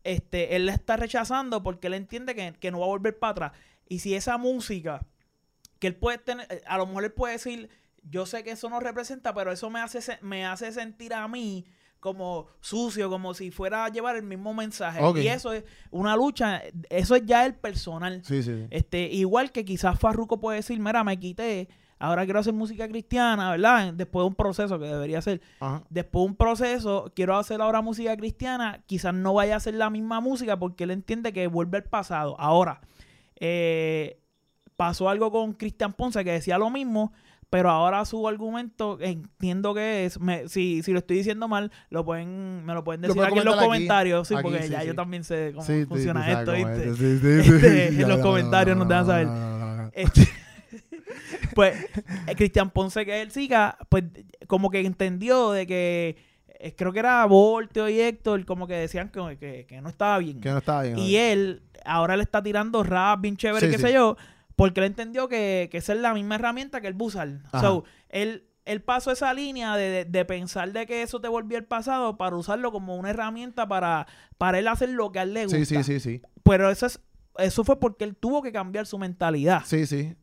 este, 0.05 0.55
él 0.57 0.67
la 0.67 0.73
está 0.75 0.97
rechazando 0.97 1.62
porque 1.62 1.88
él 1.88 1.95
entiende 1.95 2.35
que, 2.35 2.55
que 2.61 2.71
no 2.71 2.79
va 2.81 2.85
a 2.87 2.88
volver 2.88 3.19
para 3.19 3.31
atrás. 3.33 3.53
Y 3.88 3.99
si 3.99 4.14
esa 4.14 4.38
música 4.38 5.05
que 5.79 5.87
él 5.88 5.97
puede 5.97 6.19
tener, 6.19 6.47
eh, 6.51 6.62
a 6.67 6.79
lo 6.79 6.87
mejor 6.87 7.05
él 7.05 7.12
puede 7.12 7.33
decir, 7.35 7.69
yo 8.03 8.27
sé 8.27 8.45
que 8.45 8.53
eso 8.53 8.69
no 8.71 8.81
representa, 8.81 9.35
pero 9.35 9.51
eso 9.53 9.69
me 9.71 9.81
hace, 9.81 10.01
se- 10.03 10.19
me 10.23 10.45
hace 10.47 10.71
sentir 10.73 11.12
a 11.14 11.27
mí 11.29 11.64
como 12.01 12.49
sucio, 12.61 13.09
como 13.09 13.33
si 13.33 13.51
fuera 13.51 13.87
a 13.87 13.88
llevar 13.88 14.17
el 14.17 14.23
mismo 14.23 14.53
mensaje. 14.53 15.01
Y 15.23 15.29
eso 15.29 15.53
es 15.55 15.64
una 15.90 16.14
lucha, 16.17 16.62
eso 16.90 17.17
es 17.17 17.23
ya 17.25 17.47
el 17.47 17.55
personal. 17.55 18.23
Sí, 18.25 18.43
sí, 18.43 18.55
sí. 18.55 18.67
Este, 18.71 19.05
igual 19.11 19.53
que 19.53 19.64
quizás 19.64 19.99
Farruko 19.99 20.38
puede 20.38 20.57
decir, 20.59 20.79
mira, 20.81 21.03
me 21.03 21.19
quité, 21.19 21.69
ahora 22.05 22.25
quiero 22.25 22.40
hacer 22.40 22.53
música 22.55 22.87
cristiana, 22.88 23.51
¿verdad? 23.51 23.93
Después 23.95 24.23
de 24.23 24.29
un 24.29 24.35
proceso 24.35 24.79
que 24.79 24.87
debería 24.87 25.21
ser 25.23 25.40
Ajá. 25.61 25.83
después 25.90 26.23
de 26.25 26.27
un 26.31 26.37
proceso, 26.37 27.12
quiero 27.14 27.37
hacer 27.37 27.61
ahora 27.61 27.81
música 27.83 28.17
cristiana, 28.17 28.83
quizás 28.87 29.14
no 29.14 29.35
vaya 29.35 29.55
a 29.55 29.57
hacer 29.59 29.75
la 29.75 29.90
misma 29.90 30.21
música 30.21 30.59
porque 30.59 30.85
él 30.85 30.90
entiende 30.90 31.33
que 31.33 31.47
vuelve 31.47 31.79
al 31.79 31.85
pasado. 31.85 32.37
Ahora, 32.38 32.81
eh, 33.37 34.19
pasó 34.77 35.09
algo 35.09 35.31
con 35.31 35.53
Cristian 35.53 35.93
Ponce 35.93 36.25
que 36.25 36.33
decía 36.33 36.59
lo 36.59 36.71
mismo, 36.71 37.12
pero 37.51 37.71
ahora 37.71 38.05
su 38.05 38.27
argumento 38.27 38.99
entiendo 39.01 39.75
que 39.75 40.07
es, 40.07 40.19
me- 40.19 40.49
si, 40.49 40.83
si 40.83 40.93
lo 40.93 40.99
estoy 40.99 41.19
diciendo 41.19 41.47
mal, 41.47 41.71
lo 41.88 42.05
pueden, 42.05 42.64
me 42.64 42.75
lo 42.75 42.83
pueden 42.83 43.03
decir 43.03 43.23
aquí 43.23 43.38
en 43.38 43.45
los 43.45 43.55
aquí. 43.55 43.64
comentarios, 43.64 44.27
sí, 44.27 44.35
Aquí, 44.35 44.43
porque 44.43 44.62
sí, 44.64 44.71
ya 44.71 44.81
sí. 44.81 44.87
yo 44.88 44.95
también 44.97 45.23
sé 45.23 45.53
cómo 45.55 45.64
funciona 45.87 46.29
esto, 46.33 46.53
¿viste? 46.53 47.93
en 48.03 48.09
los 48.09 48.19
comentarios 48.19 48.77
no, 48.77 48.85
nos 48.85 48.88
dejan 48.88 49.07
saber. 49.07 49.29
Este, 49.95 50.27
pues 51.55 51.75
eh, 52.27 52.35
Cristian 52.37 52.71
Ponce 52.71 53.05
que 53.07 53.23
él 53.23 53.31
siga, 53.31 53.79
pues 53.88 54.05
como 54.47 54.71
que 54.71 54.81
entendió 54.81 55.53
de 55.53 55.67
que 55.67 56.17
eh, 56.61 56.75
creo 56.77 56.93
que 56.93 56.99
era 57.01 57.25
Volteo 57.27 57.88
y 57.88 58.01
Héctor, 58.01 58.45
como 58.45 58.67
que 58.67 58.75
decían 58.75 59.11
que, 59.11 59.37
que- 59.38 59.67
que 59.67 59.81
no 59.81 59.88
estaba 59.88 60.19
bien. 60.19 60.40
Que 60.40 60.51
no 60.51 60.59
estaba 60.59 60.83
bien. 60.83 60.99
Y 60.99 61.17
él 61.17 61.62
ahora 61.85 62.17
le 62.17 62.23
está 62.23 62.43
tirando 62.43 62.83
rap 62.83 63.21
bien 63.21 63.37
chévere, 63.37 63.67
Sí, 63.67 63.71
qué 63.73 63.79
sí. 63.79 63.85
sé 63.88 63.93
yo, 63.93 64.17
porque 64.57 64.81
él 64.81 64.87
entendió 64.87 65.29
que, 65.29 65.69
que 65.71 65.79
esa 65.79 65.93
es 65.93 65.99
la 66.01 66.14
misma 66.14 66.37
herramienta 66.37 66.81
que 66.81 66.93
usar. 66.99 67.29
Ajá. 67.47 67.61
So, 67.61 67.85
él, 68.09 68.45
él 68.64 68.81
pasó 68.83 69.11
esa 69.11 69.35
línea 69.35 69.77
de, 69.77 69.90
de- 69.90 70.05
de 70.07 70.25
pensar 70.25 70.73
de 70.73 70.87
que 70.87 71.03
eso 71.03 71.21
te 71.21 71.29
volvió 71.29 71.59
el 71.59 71.64
pasado 71.64 72.17
para 72.17 72.37
usarlo 72.37 72.73
como 72.73 72.97
una 72.97 73.11
herramienta 73.11 73.69
para, 73.69 74.07
para 74.38 74.59
él 74.59 74.69
hacer 74.69 74.88
lo 74.90 75.12
que 75.12 75.19
a 75.19 75.23
él 75.25 75.35
le 75.35 75.45
gusta. 75.47 75.59
Sí, 75.59 75.67
sí, 75.67 75.83
sí, 75.83 76.01
sí. 76.01 76.23
Pero 76.45 76.71
eso, 76.71 76.87
es, 76.87 77.01
eso 77.37 77.64
fue 77.64 77.79
porque 77.79 78.05
él 78.05 78.17
tuvo 78.17 78.40
que 78.43 78.53
cambiar 78.53 78.87
su 78.87 78.97
mentalidad. 78.99 79.62
Sí, 79.67 79.85
sí. 79.87 80.14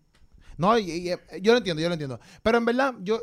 No, 0.61 0.77
y- 0.77 1.09
y- 1.09 1.41
yo 1.41 1.51
lo 1.53 1.57
entiendo, 1.57 1.81
yo 1.81 1.87
lo 1.89 1.93
entiendo. 1.93 2.19
Pero 2.43 2.57
en 2.59 2.65
verdad, 2.65 2.93
yo, 3.01 3.19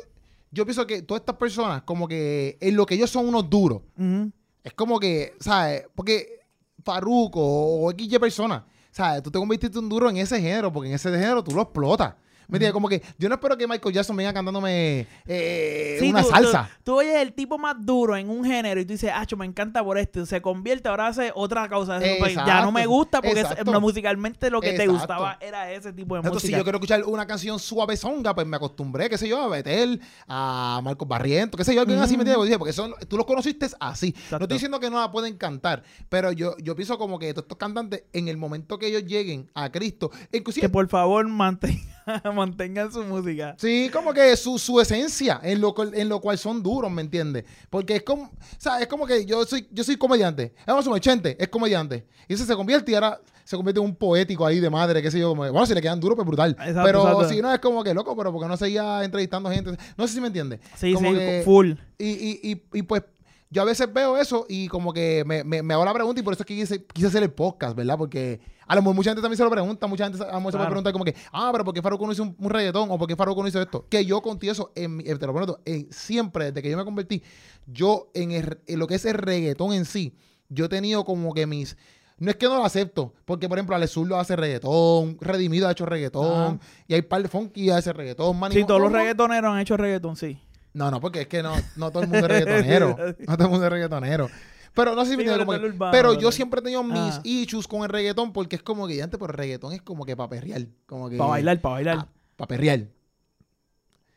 yo 0.51 0.65
pienso 0.65 0.85
que 0.85 1.01
todas 1.03 1.21
estas 1.21 1.37
personas, 1.37 1.83
como 1.83 2.07
que 2.07 2.57
en 2.59 2.75
lo 2.75 2.85
que 2.85 2.95
ellos 2.95 3.09
son 3.09 3.27
unos 3.27 3.49
duros, 3.49 3.81
Ujú. 3.97 4.31
es 4.63 4.73
como 4.73 4.99
que, 4.99 5.33
¿sabes? 5.39 5.85
Porque 5.95 6.39
Farruko 6.83 7.39
o 7.41 7.91
XY 7.91 8.19
persona, 8.19 8.65
¿sabes? 8.91 9.23
Tú 9.23 9.31
te 9.31 9.39
convertiste 9.39 9.77
en 9.77 9.83
un 9.85 9.89
duro 9.89 10.09
en 10.09 10.17
ese 10.17 10.39
género, 10.41 10.71
porque 10.71 10.89
en 10.89 10.95
ese 10.95 11.09
género 11.11 11.43
tú 11.43 11.51
lo 11.51 11.61
explotas. 11.61 12.13
¿Me 12.49 12.57
entiendes? 12.57 12.73
Como 12.73 12.89
que 12.89 13.01
yo 13.17 13.29
no 13.29 13.35
espero 13.35 13.55
que 13.57 13.67
Michael 13.67 13.93
Jackson 13.93 14.15
venga 14.17 14.33
cantándome 14.33 15.07
eh, 15.27 15.97
Sí, 15.99 16.09
una 16.09 16.23
tú- 16.23 16.29
salsa. 16.29 16.69
Tú, 16.77 16.91
tú 16.91 16.97
oyes 16.99 17.15
el 17.17 17.33
tipo 17.33 17.57
más 17.57 17.75
duro 17.79 18.17
en 18.17 18.29
un 18.29 18.43
género 18.43 18.79
y 18.81 18.85
tú 18.85 18.93
dices, 18.93 19.11
acho, 19.13 19.37
me 19.37 19.45
encanta 19.45 19.83
por 19.83 19.97
esto. 19.97 20.25
Se 20.25 20.41
convierte, 20.41 20.89
ahora 20.89 21.07
hace 21.07 21.31
otra 21.35 21.69
causa. 21.69 21.99
Pues, 21.99 22.33
ya 22.33 22.41
Exacto, 22.41 22.65
no 22.65 22.71
me 22.71 22.85
gusta 22.85 23.21
porque 23.21 23.39
es- 23.41 23.51
exacto. 23.51 23.79
musicalmente 23.79 24.49
lo 24.49 24.59
que 24.61 24.69
te 24.69 24.83
Exacto. 24.83 24.93
gustaba 24.93 25.37
era 25.41 25.71
ese 25.71 25.93
tipo 25.93 26.15
de 26.15 26.21
Entonces, 26.21 26.49
si 26.49 26.55
yo 26.55 26.63
quiero 26.63 26.77
escuchar 26.77 27.03
una 27.05 27.25
canción 27.27 27.59
suavezonga, 27.59 28.33
pues 28.33 28.47
me 28.47 28.57
acostumbré, 28.57 29.09
qué 29.09 29.17
sé 29.17 29.27
yo, 29.27 29.41
a 29.41 29.47
Betel, 29.47 30.01
a 30.27 30.81
Marcos 30.83 31.07
Barriento, 31.07 31.57
qué 31.57 31.63
sé 31.63 31.75
yo, 31.75 31.81
alguien 31.81 31.99
así, 31.99 32.17
¿me 32.17 32.23
entiendes? 32.23 32.57
Porque 32.57 32.73
son, 32.73 32.93
tú 33.07 33.15
los 33.17 33.25
conociste 33.25 33.67
así. 33.79 34.11
No 34.11 34.19
Exacto. 34.19 34.43
estoy 34.45 34.55
diciendo 34.55 34.79
que 34.79 34.89
no 34.89 34.99
la 34.99 35.11
pueden 35.11 35.37
cantar, 35.37 35.83
pero 36.09 36.31
yo, 36.31 36.55
yo 36.57 36.75
pienso 36.75 36.97
como 36.97 37.19
que 37.19 37.31
todos 37.33 37.43
estos 37.45 37.57
cantantes, 37.57 38.03
en 38.13 38.27
el 38.27 38.37
momento 38.37 38.79
que 38.79 38.87
ellos 38.87 39.05
lleguen 39.05 39.49
a 39.53 39.71
Cristo, 39.71 40.09
inclusive 40.31 40.65
Que 40.67 40.69
por 40.71 40.87
favor 40.87 41.27
mantengan, 41.27 41.79
mantengan 42.35 42.91
su 42.91 43.03
música. 43.03 43.55
Sí, 43.57 43.89
como 43.91 44.13
que 44.13 44.35
su, 44.37 44.57
su 44.59 44.79
esencia, 44.79 45.39
en 45.43 45.61
lo, 45.61 45.73
cual- 45.73 45.93
en 45.93 46.09
lo 46.09 46.19
cual 46.19 46.37
son 46.37 46.61
duros, 46.63 46.91
¿me 46.91 47.01
entiendes? 47.01 47.45
Porque 47.69 47.97
es 47.97 48.03
como, 48.03 48.23
o 48.23 48.31
sea, 48.57 48.79
es 48.81 48.87
como 48.87 49.05
que 49.05 49.25
yo 49.25 49.45
soy, 49.45 49.67
yo 49.71 49.83
soy 49.83 49.97
comediante. 49.97 50.53
Vamos 50.65 50.87
a 50.87 50.99
Chente 50.99 51.37
es 51.39 51.47
comediante. 51.49 52.05
Y 52.27 52.33
ese 52.33 52.45
se 52.45 52.55
convierte 52.55 52.91
y 52.91 52.95
ahora 52.95 53.19
se 53.43 53.55
convierte 53.55 53.79
en 53.79 53.85
un 53.87 53.95
poético 53.95 54.45
ahí 54.45 54.59
de 54.59 54.69
madre, 54.69 55.01
qué 55.01 55.09
sé 55.09 55.19
yo. 55.19 55.29
Como, 55.29 55.41
bueno, 55.51 55.65
si 55.65 55.73
le 55.73 55.81
quedan 55.81 55.99
duros, 55.99 56.15
pues 56.15 56.27
brutal. 56.27 56.51
Exacto, 56.51 56.81
pero 56.83 57.01
exacto. 57.03 57.29
si 57.29 57.41
no, 57.41 57.51
es 57.53 57.59
como 57.59 57.83
que 57.83 57.93
loco, 57.93 58.15
pero 58.15 58.31
porque 58.31 58.47
no 58.47 58.55
seguía 58.57 59.03
entrevistando 59.03 59.49
gente. 59.49 59.71
No 59.97 60.07
sé 60.07 60.13
si 60.13 60.21
me 60.21 60.27
entiendes. 60.27 60.59
Sí, 60.75 60.93
Como 60.93 61.09
sí, 61.11 61.17
que- 61.17 61.41
full. 61.43 61.71
y, 61.97 62.07
y, 62.07 62.39
y, 62.51 62.63
y 62.73 62.81
pues 62.83 63.03
yo 63.49 63.61
a 63.61 63.65
veces 63.65 63.91
veo 63.91 64.17
eso 64.17 64.45
y 64.47 64.67
como 64.67 64.93
que 64.93 65.23
me, 65.25 65.43
me, 65.43 65.63
me 65.63 65.73
hago 65.73 65.83
la 65.85 65.93
pregunta 65.93 66.21
y 66.21 66.23
por 66.23 66.33
eso 66.33 66.43
es 66.43 66.47
que 66.47 66.55
quise, 66.55 66.85
quise 66.85 67.07
hacer 67.07 67.23
el 67.23 67.31
podcast, 67.31 67.75
¿verdad? 67.75 67.97
Porque 67.97 68.39
a 68.67 68.75
lo 68.75 68.81
mejor 68.81 68.95
mucha 68.95 69.09
gente 69.09 69.21
también 69.23 69.37
se 69.37 69.43
lo 69.43 69.49
pregunta, 69.49 69.87
mucha 69.87 70.03
gente 70.07 70.23
a 70.23 70.27
lo 70.27 70.37
mejor 70.37 70.51
se 70.51 70.57
puede 70.57 70.69
preguntar 70.69 70.93
como 70.93 71.03
que, 71.05 71.15
ah, 71.31 71.49
pero 71.51 71.63
¿por 71.65 71.73
qué 71.73 71.81
Farruko 71.81 72.05
no 72.05 72.11
hizo 72.11 72.21
un, 72.23 72.35
un 72.39 72.49
reggaetón? 72.49 72.91
¿O 72.91 72.97
por 72.99 73.07
qué 73.07 73.15
Farruko 73.15 73.41
no 73.41 73.47
hizo 73.47 73.59
esto? 73.61 73.87
Que 73.89 74.05
yo 74.05 74.21
contigo 74.21 74.51
eso, 74.51 74.71
en, 74.75 74.97
mi- 74.97 75.03
te 75.03 75.13
lo 75.13 75.33
prometo, 75.33 75.59
en- 75.65 75.91
siempre 75.91 76.45
desde 76.45 76.61
que 76.61 76.69
yo 76.69 76.77
me 76.77 76.85
convertí, 76.85 77.23
yo 77.65 78.11
en, 78.13 78.31
el- 78.31 78.59
en 78.67 78.77
lo 78.79 78.85
que 78.85 78.95
es 78.95 79.05
el 79.05 79.15
reggaetón 79.15 79.73
en 79.73 79.85
sí, 79.85 80.15
yo 80.49 80.65
he 80.65 80.69
tenido 80.69 81.03
como 81.03 81.33
que 81.33 81.47
mis... 81.47 81.75
No 82.19 82.29
es 82.31 82.35
que 82.35 82.47
no 82.47 82.57
lo 82.57 82.65
acepto, 82.65 83.13
porque 83.23 83.47
por 83.47 83.57
ejemplo 83.57 83.75
Alex 83.77 83.95
lo 83.95 84.19
hace 84.19 84.35
reggaetón, 84.35 85.17
Redimido 85.21 85.69
ha 85.69 85.71
hecho 85.71 85.85
reggaetón, 85.85 86.59
y 86.85 86.93
hay 86.93 87.01
par 87.01 87.21
de 87.23 87.29
funky 87.29 87.65
que 87.67 87.71
hace 87.71 87.93
reggaetón, 87.93 88.37
Manny 88.37 88.55
Sí, 88.55 88.65
todos 88.65 88.81
los 88.81 88.91
reggaetoneros 88.91 89.53
han 89.53 89.59
hecho 89.61 89.77
reggaetón, 89.77 90.17
sí. 90.17 90.37
No, 90.73 90.91
no, 90.91 91.01
porque 91.01 91.21
es 91.21 91.27
que 91.27 91.41
no, 91.43 91.53
no 91.75 91.91
todo 91.91 92.03
el 92.03 92.09
mundo 92.09 92.25
es 92.27 92.31
reggaetonero. 92.31 92.97
no 93.27 93.35
todo 93.37 93.45
el 93.45 93.49
mundo 93.51 93.65
es 93.65 93.71
reggaetonero. 93.71 94.29
Pero 94.73 94.95
no 94.95 95.03
sé 95.03 95.11
si 95.11 95.17
me 95.17 95.23
Sí, 95.23 95.29
pero 95.29 95.39
como 95.45 95.51
que- 95.51 95.65
el 95.65 95.73
urbano, 95.73 95.91
pero 95.91 96.13
yo 96.13 96.31
siempre 96.31 96.59
he 96.59 96.63
tenido 96.63 96.83
mis 96.83 97.15
Ah. 97.15 97.21
issues 97.23 97.67
con 97.67 97.81
el 97.83 97.89
reggaetón 97.89 98.31
porque 98.31 98.55
es 98.55 98.61
como 98.63 98.87
que 98.87 98.95
ya 98.95 99.03
antes, 99.03 99.19
pero 99.19 99.31
el 99.31 99.37
reggaetón 99.37 99.73
es 99.73 99.81
como 99.81 100.05
que 100.05 100.15
para 100.15 100.29
perrear. 100.29 100.61
Como 100.85 101.09
que, 101.09 101.17
Para 101.17 101.31
bailar, 101.31 101.59
para 101.59 101.73
bailar. 101.73 102.07
para 102.37 102.47
perrear. 102.47 102.83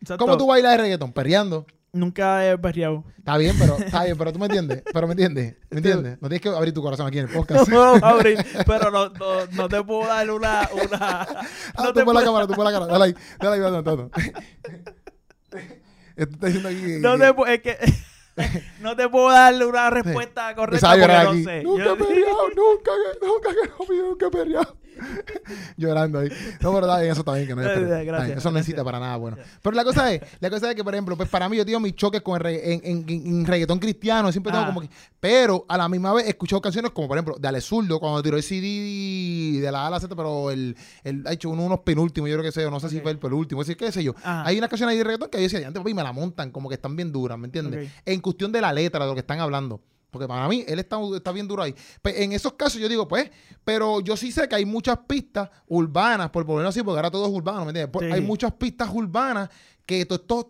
Exacto. 0.00 0.24
¿Cómo 0.24 0.36
tú 0.36 0.46
bailas 0.46 0.72
de 0.72 0.78
reggaetón? 0.78 1.12
Perreando. 1.12 1.66
Nunca 1.94 2.46
he 2.50 2.56
perreado. 2.56 3.04
Está 3.18 3.36
bien, 3.36 3.54
pero 3.58 3.76
está 3.76 4.04
bien, 4.04 4.16
pero 4.16 4.32
tú 4.32 4.38
me 4.38 4.46
entiendes. 4.46 4.82
Pero 4.92 5.06
me 5.06 5.12
entiendes. 5.12 5.56
¿Me 5.70 5.76
entiendes? 5.78 6.18
No 6.22 6.28
tienes 6.28 6.40
que 6.40 6.48
abrir 6.48 6.72
tu 6.72 6.80
corazón 6.82 7.06
aquí 7.06 7.18
en 7.18 7.26
el 7.28 7.32
No 7.34 7.40
podcast. 7.40 7.68
puedo 7.68 8.04
abrir, 8.04 8.38
pero 8.66 8.90
no, 8.90 9.08
no, 9.10 9.46
no 9.52 9.68
te 9.68 9.82
puedo 9.84 10.06
dar 10.06 10.30
una... 10.30 10.68
una 10.72 10.98
Ah, 11.22 11.44
no 11.78 11.84
tú 11.88 11.92
te 12.00 12.04
por 12.04 12.14
la 12.14 12.24
cámara, 12.24 12.46
tú 12.46 12.54
por 12.54 12.64
la 12.64 12.72
cámara. 12.72 12.92
Dale 12.92 13.04
ahí, 13.04 13.14
dale 13.38 13.54
ahí, 13.56 13.60
dale, 13.60 13.82
dale, 13.82 14.10
dale. 15.50 15.82
Esto 16.16 16.34
está 16.34 16.46
diciendo 16.46 16.68
aquí. 16.68 16.80
que- 16.80 16.98
No 17.00 17.18
te, 17.18 17.32
pu- 17.32 17.48
es 17.48 17.60
que 17.62 17.76
no 18.80 18.96
te 18.96 19.08
puedo 19.08 19.30
darle 19.30 19.66
una 19.66 19.90
respuesta 19.90 20.54
correcta 20.54 20.90
porque 20.90 21.06
no 21.24 21.30
aquí. 21.30 21.44
sé. 21.44 21.62
Nunca 21.62 21.84
he 21.92 21.96
perreado, 21.96 22.48
nunca, 22.56 22.90
nunca 23.20 23.50
pido, 23.88 24.06
nunca 24.10 24.26
he 24.26 24.30
perreado. 24.30 24.76
Llorando 25.76 26.18
ahí. 26.20 26.28
No, 26.60 26.72
pero 26.72 26.86
está 26.86 26.98
bien, 27.00 27.12
eso 27.12 27.20
está 27.20 27.34
bien, 27.34 27.46
que 27.46 27.54
no 27.54 27.60
haya 27.62 27.74
Gracias, 27.74 28.06
gracias, 28.06 28.38
Eso 28.38 28.50
no 28.50 28.54
necesita 28.58 28.84
para 28.84 28.98
nada 29.00 29.16
bueno. 29.16 29.36
Pero 29.62 29.76
la 29.76 29.84
cosa 29.84 30.12
es, 30.12 30.20
la 30.40 30.50
cosa 30.50 30.68
es 30.70 30.74
que, 30.76 30.84
por 30.84 30.94
ejemplo, 30.94 31.16
pues 31.16 31.28
para 31.28 31.48
mí 31.48 31.56
yo 31.56 31.64
tengo 31.66 31.80
mis 31.80 31.94
choques 31.94 32.20
con 32.22 32.36
el 32.36 32.42
regga- 32.42 32.60
en, 32.64 32.80
en, 32.84 33.04
en- 33.08 33.26
en 33.26 33.44
reggaetón 33.46 33.78
cristiano, 33.78 34.30
siempre 34.32 34.52
tengo 34.52 34.64
Ah. 34.64 34.68
como 34.68 34.80
que. 34.80 34.88
Pero 35.20 35.64
a 35.68 35.76
la 35.76 35.88
misma 35.88 36.12
vez 36.14 36.26
he 36.26 36.30
escuchado 36.30 36.60
canciones 36.60 36.90
como, 36.92 37.08
por 37.08 37.16
ejemplo, 37.16 37.36
de 37.38 37.48
Ale 37.48 37.60
Zurdo, 37.60 38.00
cuando 38.00 38.22
tiró 38.22 38.36
el 38.36 38.42
CD 38.42 39.60
de 39.60 39.70
la 39.72 39.82
A 39.84 39.86
a 39.86 39.90
la 39.90 40.00
Z, 40.00 40.14
pero 40.16 40.50
el, 40.50 40.76
el 41.04 41.26
ha 41.26 41.32
hecho 41.32 41.50
uno, 41.50 41.64
unos 41.64 41.80
penúltimos, 41.80 42.28
yo 42.30 42.36
creo 42.36 42.44
que 42.44 42.52
sé, 42.52 42.68
no 42.70 42.80
sé 42.80 42.88
si 42.88 43.00
fue 43.00 43.10
el 43.12 43.18
penúltimo, 43.18 43.60
así, 43.62 43.74
qué 43.74 43.92
sé 43.92 44.02
yo. 44.02 44.14
Ajá. 44.18 44.44
Hay 44.46 44.58
una 44.58 44.68
canción 44.68 44.88
ahí 44.88 44.98
de 44.98 45.04
reggaetón 45.04 45.28
que 45.30 45.38
yo 45.38 45.42
decía, 45.42 45.66
antes, 45.66 45.80
papi, 45.80 45.94
me 45.94 46.02
la 46.02 46.12
montan, 46.12 46.50
como 46.50 46.68
que 46.68 46.74
están 46.74 46.96
bien 46.96 47.12
duras, 47.12 47.38
¿me 47.38 47.46
entiendes? 47.46 47.90
En 48.04 48.20
cuestión 48.20 48.50
de 48.52 48.60
la 48.60 48.72
letra, 48.72 49.04
de 49.04 49.10
lo 49.10 49.14
que 49.14 49.20
están 49.20 49.40
hablando. 49.40 49.80
Porque 50.12 50.28
para 50.28 50.46
mí, 50.46 50.62
él 50.68 50.78
está, 50.78 50.98
está 51.16 51.32
bien 51.32 51.48
duro 51.48 51.62
ahí. 51.62 51.74
Pues, 52.02 52.20
en 52.20 52.32
esos 52.32 52.52
casos 52.52 52.78
yo 52.78 52.86
digo, 52.86 53.08
pues, 53.08 53.30
pero 53.64 54.00
yo 54.00 54.14
sí 54.14 54.30
sé 54.30 54.46
que 54.46 54.54
hay 54.56 54.66
muchas 54.66 54.98
pistas 55.08 55.48
urbanas, 55.66 56.28
por 56.30 56.44
ponerlo 56.44 56.68
así, 56.68 56.82
porque 56.82 56.98
ahora 56.98 57.10
todo 57.10 57.26
es 57.26 57.32
urbano, 57.32 57.64
¿me 57.64 57.70
entiendes? 57.70 57.90
Por- 57.90 58.04
Sí. 58.04 58.12
Hay 58.12 58.20
muchas 58.20 58.52
pistas 58.52 58.90
urbanas 58.92 59.48
que 59.86 60.04
todos 60.04 60.20
estos 60.20 60.46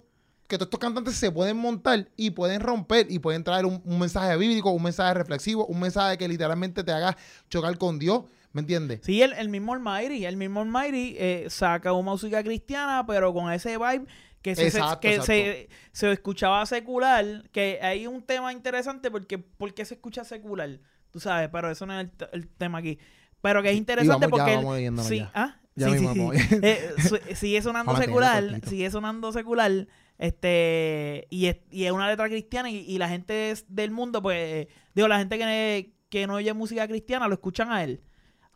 que 0.49 0.59
todos 0.59 0.67
estos 0.67 0.81
cantantes 0.81 1.15
se 1.15 1.31
pueden 1.31 1.57
montar 1.57 2.11
y 2.15 2.29
pueden 2.31 2.61
romper 2.61 3.07
y 3.11 3.19
pueden 3.21 3.43
traer 3.43 3.65
un, 3.65 3.81
un 3.87 3.99
mensaje 3.99 4.37
bíblico, 4.37 4.71
un 4.71 4.83
mensaje 4.83 5.15
reflexivo, 5.15 5.65
un 5.65 5.81
mensaje 5.81 6.19
que 6.19 6.29
literalmente 6.29 6.85
te 6.85 6.93
haga 6.93 7.17
chocar 7.49 7.79
con 7.79 7.99
Dios. 7.99 8.25
¿Me 8.53 8.61
entiendes? 8.61 9.01
Sí, 9.03 9.23
el, 9.23 9.33
el 9.33 9.49
mismo 9.49 9.73
Almighty, 9.73 10.25
el 10.27 10.37
mismo 10.37 10.61
Almighty 10.61 11.15
eh, 11.19 11.47
saca 11.49 11.93
una 11.93 12.11
música 12.13 12.43
cristiana, 12.43 13.05
pero 13.07 13.33
con 13.33 13.51
ese 13.53 13.79
vibe 13.79 14.05
que, 14.43 14.55
se, 14.55 14.67
Exacto, 14.67 15.01
que 15.01 15.11
exacto. 15.11 15.33
se, 15.33 15.69
se 15.93 16.13
escuchaba 16.13 16.65
secular, 16.67 17.49
que 17.53 17.79
hay 17.81 18.07
un 18.07 18.23
tema 18.23 18.53
interesante 18.53 19.11
porque 19.11 19.39
¿por 19.39 19.73
qué 19.73 19.85
se 19.85 19.95
escucha 19.95 20.25
secular? 20.25 20.81
Tú 21.11 21.21
sabes, 21.21 21.49
pero 21.51 21.71
eso 21.71 21.87
no 21.87 21.99
es 21.99 22.09
el, 22.09 22.29
el 22.33 22.49
tema 22.49 22.79
aquí. 22.79 22.99
Pero 23.41 23.63
que 23.63 23.71
es 23.71 23.77
interesante 23.77 24.27
vamos 24.27 24.39
porque... 24.39 24.53
él- 24.55 24.59
vamos 24.59 24.79
yéndonos 24.79 25.07
sí, 25.09 25.19
ya. 25.19 25.31
¿ah? 25.35 25.59
Ya 25.75 25.89
sí, 25.89 25.99
sí, 25.99 26.07
sí. 26.09 26.59
Eh, 26.63 26.91
sigue 27.35 27.63
sonando 27.63 27.97
secular, 27.97 28.61
sigue 28.67 28.91
sonando 28.91 29.33
secular, 29.33 29.89
este, 30.19 31.27
y 31.31 31.47
es, 31.47 31.57
y 31.71 31.85
es 31.85 31.93
una 31.93 32.09
letra 32.09 32.29
cristiana 32.29 32.71
y, 32.71 32.79
y 32.79 32.99
la 32.99 33.09
gente 33.09 33.55
del 33.69 33.91
mundo, 33.91 34.21
pues, 34.23 34.67
digo, 34.95 35.09
la 35.09 35.19
gente 35.19 35.39
que, 35.39 35.95
que 36.11 36.27
no 36.27 36.35
oye 36.35 36.53
música 36.53 36.87
cristiana 36.87 37.27
lo 37.27 37.35
escuchan 37.35 37.73
a 37.73 37.83
él 37.85 38.03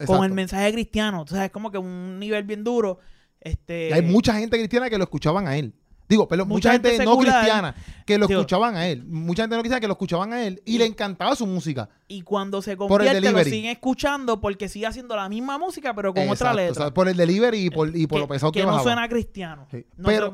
con 0.05 0.25
el 0.25 0.33
mensaje 0.33 0.73
cristiano. 0.73 1.23
O 1.23 1.27
sea, 1.27 1.45
es 1.47 1.51
como 1.51 1.71
que 1.71 1.79
un 1.79 2.19
nivel 2.19 2.45
bien 2.45 2.65
duro. 2.65 2.99
Este, 3.41 3.95
hay 3.95 4.03
mucha 4.03 4.35
gente 4.35 4.57
cristiana 4.59 4.91
que 4.91 4.99
lo 4.99 5.05
escuchaban 5.05 5.47
a 5.47 5.57
él. 5.57 5.73
Digo, 6.09 6.29
pero 6.29 6.45
mucha, 6.47 6.55
Mucha 6.69 6.73
gente, 6.75 6.91
gente 6.91 7.05
no 7.05 7.19
cristiana 7.19 7.75
que 8.07 8.17
lo 8.17 8.29
digo- 8.29 8.41
escuchaban 8.41 8.77
a 8.77 8.87
él. 8.87 9.03
Mucha 9.07 9.43
gente 9.43 9.57
no 9.57 9.63
cristiana 9.63 9.81
que 9.81 9.87
lo 9.89 9.95
escuchaban 9.95 10.33
a 10.33 10.45
él 10.47 10.63
y, 10.65 10.77
Y- 10.77 10.79
le 10.79 10.87
encantaba 10.87 11.35
su 11.35 11.47
música. 11.49 11.89
Y 12.07 12.23
cuando 12.23 12.63
se 12.63 12.77
convierte, 12.77 13.21
lo 13.33 13.43
siguen 13.43 13.73
escuchando 13.73 14.41
porque 14.41 14.69
sigue 14.69 14.87
haciendo 14.87 15.17
la 15.17 15.29
misma 15.29 15.59
música, 15.59 15.95
pero 15.95 16.15
con 16.15 16.29
otra 16.29 16.55
letra. 16.55 16.71
o 16.71 16.75
sea, 16.87 16.95
por 16.95 17.09
el 17.09 17.17
delivery 17.17 17.59
y 17.67 17.71
por, 17.71 17.89
y 17.97 18.07
por 18.07 18.19
que, 18.19 18.21
lo 18.21 18.29
pesado 18.29 18.53
que, 18.53 18.61
que 18.61 18.67
no 18.67 18.73
bajaba. 18.73 18.85
suena 18.85 19.09
cristiano. 19.09 19.67
Sí. 19.71 19.85
No 19.97 20.07
pero, 20.07 20.27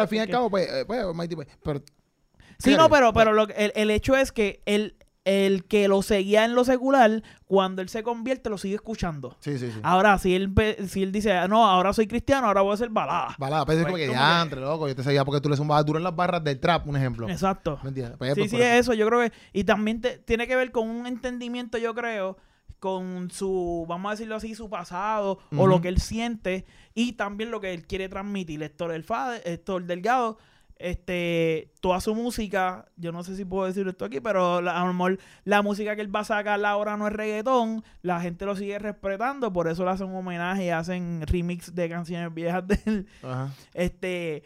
al 0.00 0.08
fin 0.08 0.18
y 0.18 0.20
al 0.22 0.28
cabo, 0.28 0.50
pues, 0.50 0.68
eh, 0.68 0.84
pues, 0.86 1.04
Mighty, 1.14 1.36
pues, 1.36 1.46
pero, 1.62 1.82
Sí, 2.58 2.74
no, 2.76 2.88
pero, 2.90 3.12
pues, 3.12 3.24
pero 3.24 3.32
lo 3.32 3.46
que- 3.46 3.54
el, 3.54 3.72
el 3.76 3.90
hecho 3.90 4.16
es 4.16 4.32
que 4.32 4.60
el, 4.66 4.96
el 5.24 5.64
que 5.66 5.86
lo 5.86 6.02
seguía 6.02 6.44
en 6.44 6.54
lo 6.56 6.64
secular, 6.64 7.22
cuando 7.46 7.80
él 7.80 7.88
se 7.88 8.02
convierte, 8.02 8.50
lo 8.50 8.58
sigue 8.58 8.74
escuchando. 8.74 9.36
Sí, 9.40 9.56
sí, 9.58 9.70
sí. 9.70 9.78
Ahora, 9.84 10.18
si 10.18 10.34
él, 10.34 10.52
si 10.88 11.02
él 11.04 11.12
dice, 11.12 11.32
"Ah, 11.32 11.46
no, 11.46 11.64
ahora 11.64 11.92
soy 11.92 12.06
cristiano, 12.08 12.48
ahora 12.48 12.62
voy 12.62 12.72
a 12.72 12.74
hacer 12.74 12.88
balada. 12.88 13.36
Balada, 13.38 13.64
pero 13.64 13.78
es 13.78 13.84
Pues, 13.84 13.92
como 13.92 13.96
que 13.98 14.06
como 14.08 14.18
diantre, 14.18 14.60
loco. 14.60 14.88
Yo 14.88 14.96
te 14.96 15.02
seguía 15.04 15.24
porque 15.24 15.40
tú 15.40 15.48
le 15.48 15.56
zumbabas 15.56 15.86
duro 15.86 15.98
en 15.98 16.04
las 16.04 16.16
barras 16.16 16.42
del 16.42 16.58
trap, 16.58 16.88
un 16.88 16.96
ejemplo. 16.96 17.28
Exacto. 17.28 17.78
¿Me 17.82 17.90
entiendes? 17.90 18.16
Pues, 18.18 18.34
Sí, 18.34 18.40
pues, 18.40 18.50
sí, 18.50 18.56
es 18.60 18.80
eso. 18.80 18.94
Yo 18.94 19.06
creo 19.06 19.20
que. 19.20 19.32
Y 19.52 19.62
también 19.64 20.00
te- 20.00 20.18
tiene 20.18 20.46
que 20.48 20.56
ver 20.56 20.72
con 20.72 20.88
un 20.88 21.06
entendimiento, 21.06 21.78
yo 21.78 21.94
creo, 21.94 22.36
con 22.80 23.30
su, 23.30 23.86
vamos 23.88 24.08
a 24.08 24.12
decirlo 24.14 24.34
así, 24.34 24.56
su 24.56 24.68
pasado 24.68 25.38
o 25.56 25.68
lo 25.68 25.80
que 25.80 25.86
él 25.86 26.00
siente 26.00 26.66
y 26.94 27.12
también 27.12 27.52
lo 27.52 27.60
que 27.60 27.72
él 27.74 27.86
quiere 27.86 28.08
transmitir. 28.08 28.60
Héctor, 28.60 28.90
el 28.90 29.04
Fade, 29.04 29.40
Héctor 29.44 29.84
Delgado, 29.84 30.36
este, 30.82 31.70
toda 31.80 32.00
su 32.00 32.14
música, 32.14 32.86
yo 32.96 33.12
no 33.12 33.22
sé 33.22 33.36
si 33.36 33.44
puedo 33.44 33.66
decir 33.66 33.86
esto 33.88 34.04
aquí, 34.04 34.20
pero 34.20 34.60
la- 34.60 34.80
a 34.80 34.84
lo 34.86 34.92
mejor 34.92 35.18
la 35.44 35.62
música 35.62 35.94
que 35.96 36.02
él 36.02 36.14
va 36.14 36.20
a 36.20 36.24
sacar 36.24 36.64
ahora 36.64 36.96
no 36.96 37.06
es 37.06 37.12
reggaetón, 37.12 37.84
la 38.02 38.20
gente 38.20 38.44
lo 38.46 38.56
sigue 38.56 38.78
respetando, 38.78 39.52
por 39.52 39.68
eso 39.68 39.84
le 39.84 39.90
hacen 39.90 40.08
un 40.08 40.16
homenaje 40.16 40.66
y 40.66 40.70
hacen 40.70 41.22
remix 41.26 41.74
de 41.74 41.88
canciones 41.88 42.34
viejas 42.34 42.66
de 42.68 42.80
él. 42.86 43.06
Ajá. 43.22 43.48
Este, 43.74 44.42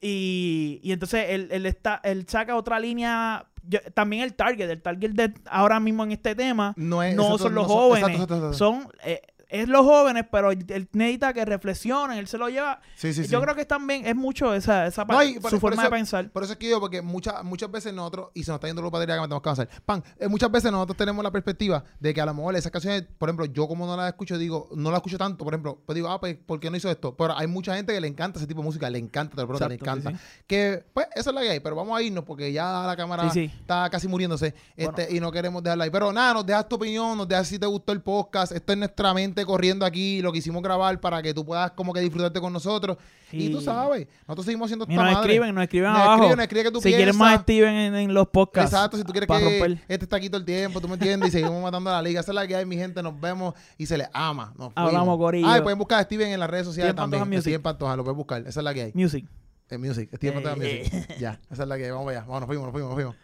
y, 0.00 0.80
y 0.82 0.92
entonces 0.92 1.26
él, 1.30 1.48
él 1.50 1.66
está, 1.66 2.00
él 2.04 2.24
saca 2.28 2.54
otra 2.56 2.78
línea. 2.78 3.46
yo- 3.66 3.80
también 3.94 4.22
el 4.22 4.34
target, 4.34 4.70
el 4.70 4.80
target 4.82 5.10
de 5.10 5.34
ahora 5.50 5.80
mismo 5.80 6.04
en 6.04 6.12
este 6.12 6.34
tema 6.34 6.72
No, 6.76 7.02
es, 7.02 7.14
no 7.16 7.22
exacto, 7.24 7.42
son 7.44 7.54
los 7.54 7.66
no 7.68 7.74
jóvenes, 7.74 8.08
exacto, 8.08 8.22
exacto, 8.34 8.48
exacto. 8.50 8.58
son 8.58 8.88
eh, 9.04 9.22
es 9.48 9.68
los 9.68 9.82
jóvenes, 9.82 10.24
pero 10.30 10.50
él 10.50 10.88
necesita 10.92 11.32
que 11.32 11.44
reflexionen, 11.44 12.18
él 12.18 12.28
se 12.28 12.38
lo 12.38 12.48
lleva. 12.48 12.80
Sí, 12.96 13.12
sí, 13.14 13.24
sí. 13.24 13.30
Yo 13.30 13.40
creo 13.40 13.54
que 13.54 13.64
también 13.64 14.06
es 14.06 14.14
mucho 14.16 14.54
esa, 14.54 14.86
esa 14.86 15.02
No, 15.02 15.08
parte, 15.08 15.26
y 15.30 15.38
por- 15.40 15.50
su 15.50 15.58
por 15.60 15.70
forma 15.72 15.82
eso- 15.82 15.90
de 15.90 15.96
pensar. 15.96 16.30
Por 16.30 16.42
eso 16.44 16.52
es 16.52 16.58
que 16.58 16.68
yo, 16.68 16.80
porque 16.80 17.02
muchas 17.02 17.42
muchas 17.44 17.70
veces 17.70 17.92
nosotros, 17.94 18.28
y 18.34 18.44
se 18.44 18.50
nos 18.50 18.56
está 18.56 18.66
yendo 18.66 18.82
la 18.82 18.90
batería 18.90 19.14
que 19.16 19.20
me 19.22 19.26
tenemos 19.26 19.42
que 19.42 19.48
avanzar, 19.48 19.68
pan, 19.84 20.04
eh, 20.18 20.28
muchas 20.28 20.50
veces 20.50 20.70
nosotros 20.70 20.96
tenemos 20.96 21.22
la 21.22 21.30
perspectiva 21.30 21.84
de 21.98 22.12
que 22.14 22.20
a 22.20 22.26
lo 22.26 22.34
mejor 22.34 22.56
esas 22.56 22.70
canciones, 22.72 23.04
por 23.18 23.28
ejemplo, 23.28 23.46
yo 23.46 23.66
como 23.68 23.86
no 23.86 23.96
las 23.96 24.08
escucho, 24.08 24.36
digo, 24.38 24.68
no 24.74 24.90
las 24.90 24.98
escucho 24.98 25.18
tanto, 25.18 25.44
por 25.44 25.54
ejemplo, 25.54 25.82
pues 25.86 25.94
digo, 25.94 26.08
ah, 26.08 26.20
pues, 26.20 26.36
¿por 26.36 26.60
qué 26.60 26.70
no 26.70 26.76
hizo 26.76 26.90
esto? 26.90 27.16
Pero 27.16 27.36
hay 27.36 27.46
mucha 27.46 27.74
gente 27.74 27.92
que 27.92 28.00
le 28.00 28.08
encanta 28.08 28.38
ese 28.38 28.46
tipo 28.46 28.60
de 28.60 28.66
música, 28.66 28.88
le 28.90 28.98
encanta, 28.98 29.36
te 29.36 29.42
lo 29.46 29.68
le 29.68 29.74
encanta. 29.74 30.12
Que, 30.46 30.84
pues, 30.92 31.06
eso 31.14 31.30
es 31.30 31.34
la 31.34 31.40
que 31.42 31.50
hay, 31.50 31.60
pero 31.60 31.76
vamos 31.76 31.96
a 31.98 32.02
irnos 32.02 32.24
porque 32.24 32.52
ya 32.52 32.84
la 32.86 32.96
cámara 32.96 33.30
está 33.34 33.88
casi 33.90 34.08
muriéndose 34.08 34.54
este, 34.76 35.02
Bueno. 35.04 35.16
y 35.16 35.20
no 35.20 35.32
queremos 35.32 35.62
dejarla 35.62 35.84
ahí. 35.84 35.90
Pero 35.90 36.12
nada, 36.12 36.34
nos 36.34 36.46
dejas 36.46 36.68
tu 36.68 36.76
opinión, 36.76 37.16
nos 37.16 37.26
dejas 37.28 37.48
si 37.48 37.58
te 37.58 37.66
gustó 37.66 37.92
el 37.92 38.00
podcast, 38.02 38.52
esto 38.52 38.72
es 38.72 38.78
nuestra 38.78 39.14
mente 39.14 39.37
corriendo 39.44 39.84
aquí, 39.86 40.20
lo 40.22 40.32
que 40.32 40.38
hicimos 40.38 40.62
grabar 40.62 41.00
para 41.00 41.22
que 41.22 41.32
tú 41.34 41.44
puedas 41.44 41.70
como 41.72 41.92
que 41.92 42.00
disfrutarte 42.00 42.40
con 42.40 42.52
nosotros. 42.52 42.96
Y 43.30 43.50
tú 43.50 43.60
sabes, 43.60 44.06
nosotros 44.26 44.46
seguimos 44.46 44.66
haciendo 44.66 44.86
Y 44.88 44.92
esta 44.92 45.04
nos 45.04 45.12
madre. 45.14 45.28
escriben, 45.34 45.54
nos 45.54 45.64
escriben 45.64 45.90
Nos 45.92 46.00
abajo. 46.00 46.12
escriben, 46.14 46.36
nos 46.36 46.42
escriben 46.44 46.64
que 46.64 46.70
tú 46.72 46.80
si 46.80 46.88
quieren 46.88 47.04
piensas. 47.06 47.20
más 47.20 47.40
Steven 47.42 47.74
en, 47.74 47.94
en 47.94 48.14
los 48.14 48.28
podcasts. 48.28 48.72
Exacto, 48.72 48.96
si 48.96 49.04
tú 49.04 49.12
quieres 49.12 49.28
que 49.28 49.38
romper. 49.38 49.72
este 49.88 50.04
está 50.04 50.16
aquí 50.16 50.28
todo 50.30 50.38
el 50.38 50.44
tiempo, 50.46 50.80
tú 50.80 50.88
me 50.88 50.94
entiendes, 50.94 51.28
y 51.28 51.32
seguimos 51.32 51.62
matando 51.62 51.90
a 51.90 51.94
la 51.94 52.02
liga. 52.02 52.20
Esa 52.20 52.30
es 52.32 52.34
la 52.34 52.46
que 52.46 52.56
hay, 52.56 52.64
mi 52.64 52.76
gente, 52.76 53.02
nos 53.02 53.20
vemos 53.20 53.54
y 53.76 53.84
se 53.86 53.98
les 53.98 54.08
ama. 54.14 54.54
Nos. 54.56 54.72
Hablamos, 54.74 55.18
corillo. 55.18 55.46
Ah, 55.48 55.60
pueden 55.62 55.78
buscar 55.78 56.00
a 56.00 56.02
Steven 56.04 56.28
en 56.32 56.40
las 56.40 56.48
redes 56.48 56.64
sociales 56.66 56.92
Steven 56.94 57.10
también. 57.10 57.42
Steven 57.42 57.60
Pantoja, 57.62 57.96
lo 57.96 58.04
pueden 58.04 58.16
buscar. 58.16 58.40
Esa 58.46 58.60
es 58.60 58.64
la 58.64 58.72
que 58.72 58.82
hay. 58.84 58.92
Music. 58.94 59.26
En 59.70 59.80
Music, 59.82 60.08
Steven 60.16 60.34
Pantoja 60.42 60.56
Eh, 60.64 60.88
Music. 60.90 61.18
Ya, 61.18 61.38
esa 61.50 61.62
es 61.64 61.68
la 61.68 61.76
que 61.76 61.84
hay. 61.84 61.90
Vamos 61.90 62.08
allá. 62.08 62.20
Vamos, 62.20 62.40
nos 62.40 62.46
fuimos, 62.46 62.64
nos 62.64 62.72
fuimos, 62.72 62.88
nos 62.90 62.94
fuimos. 62.96 63.16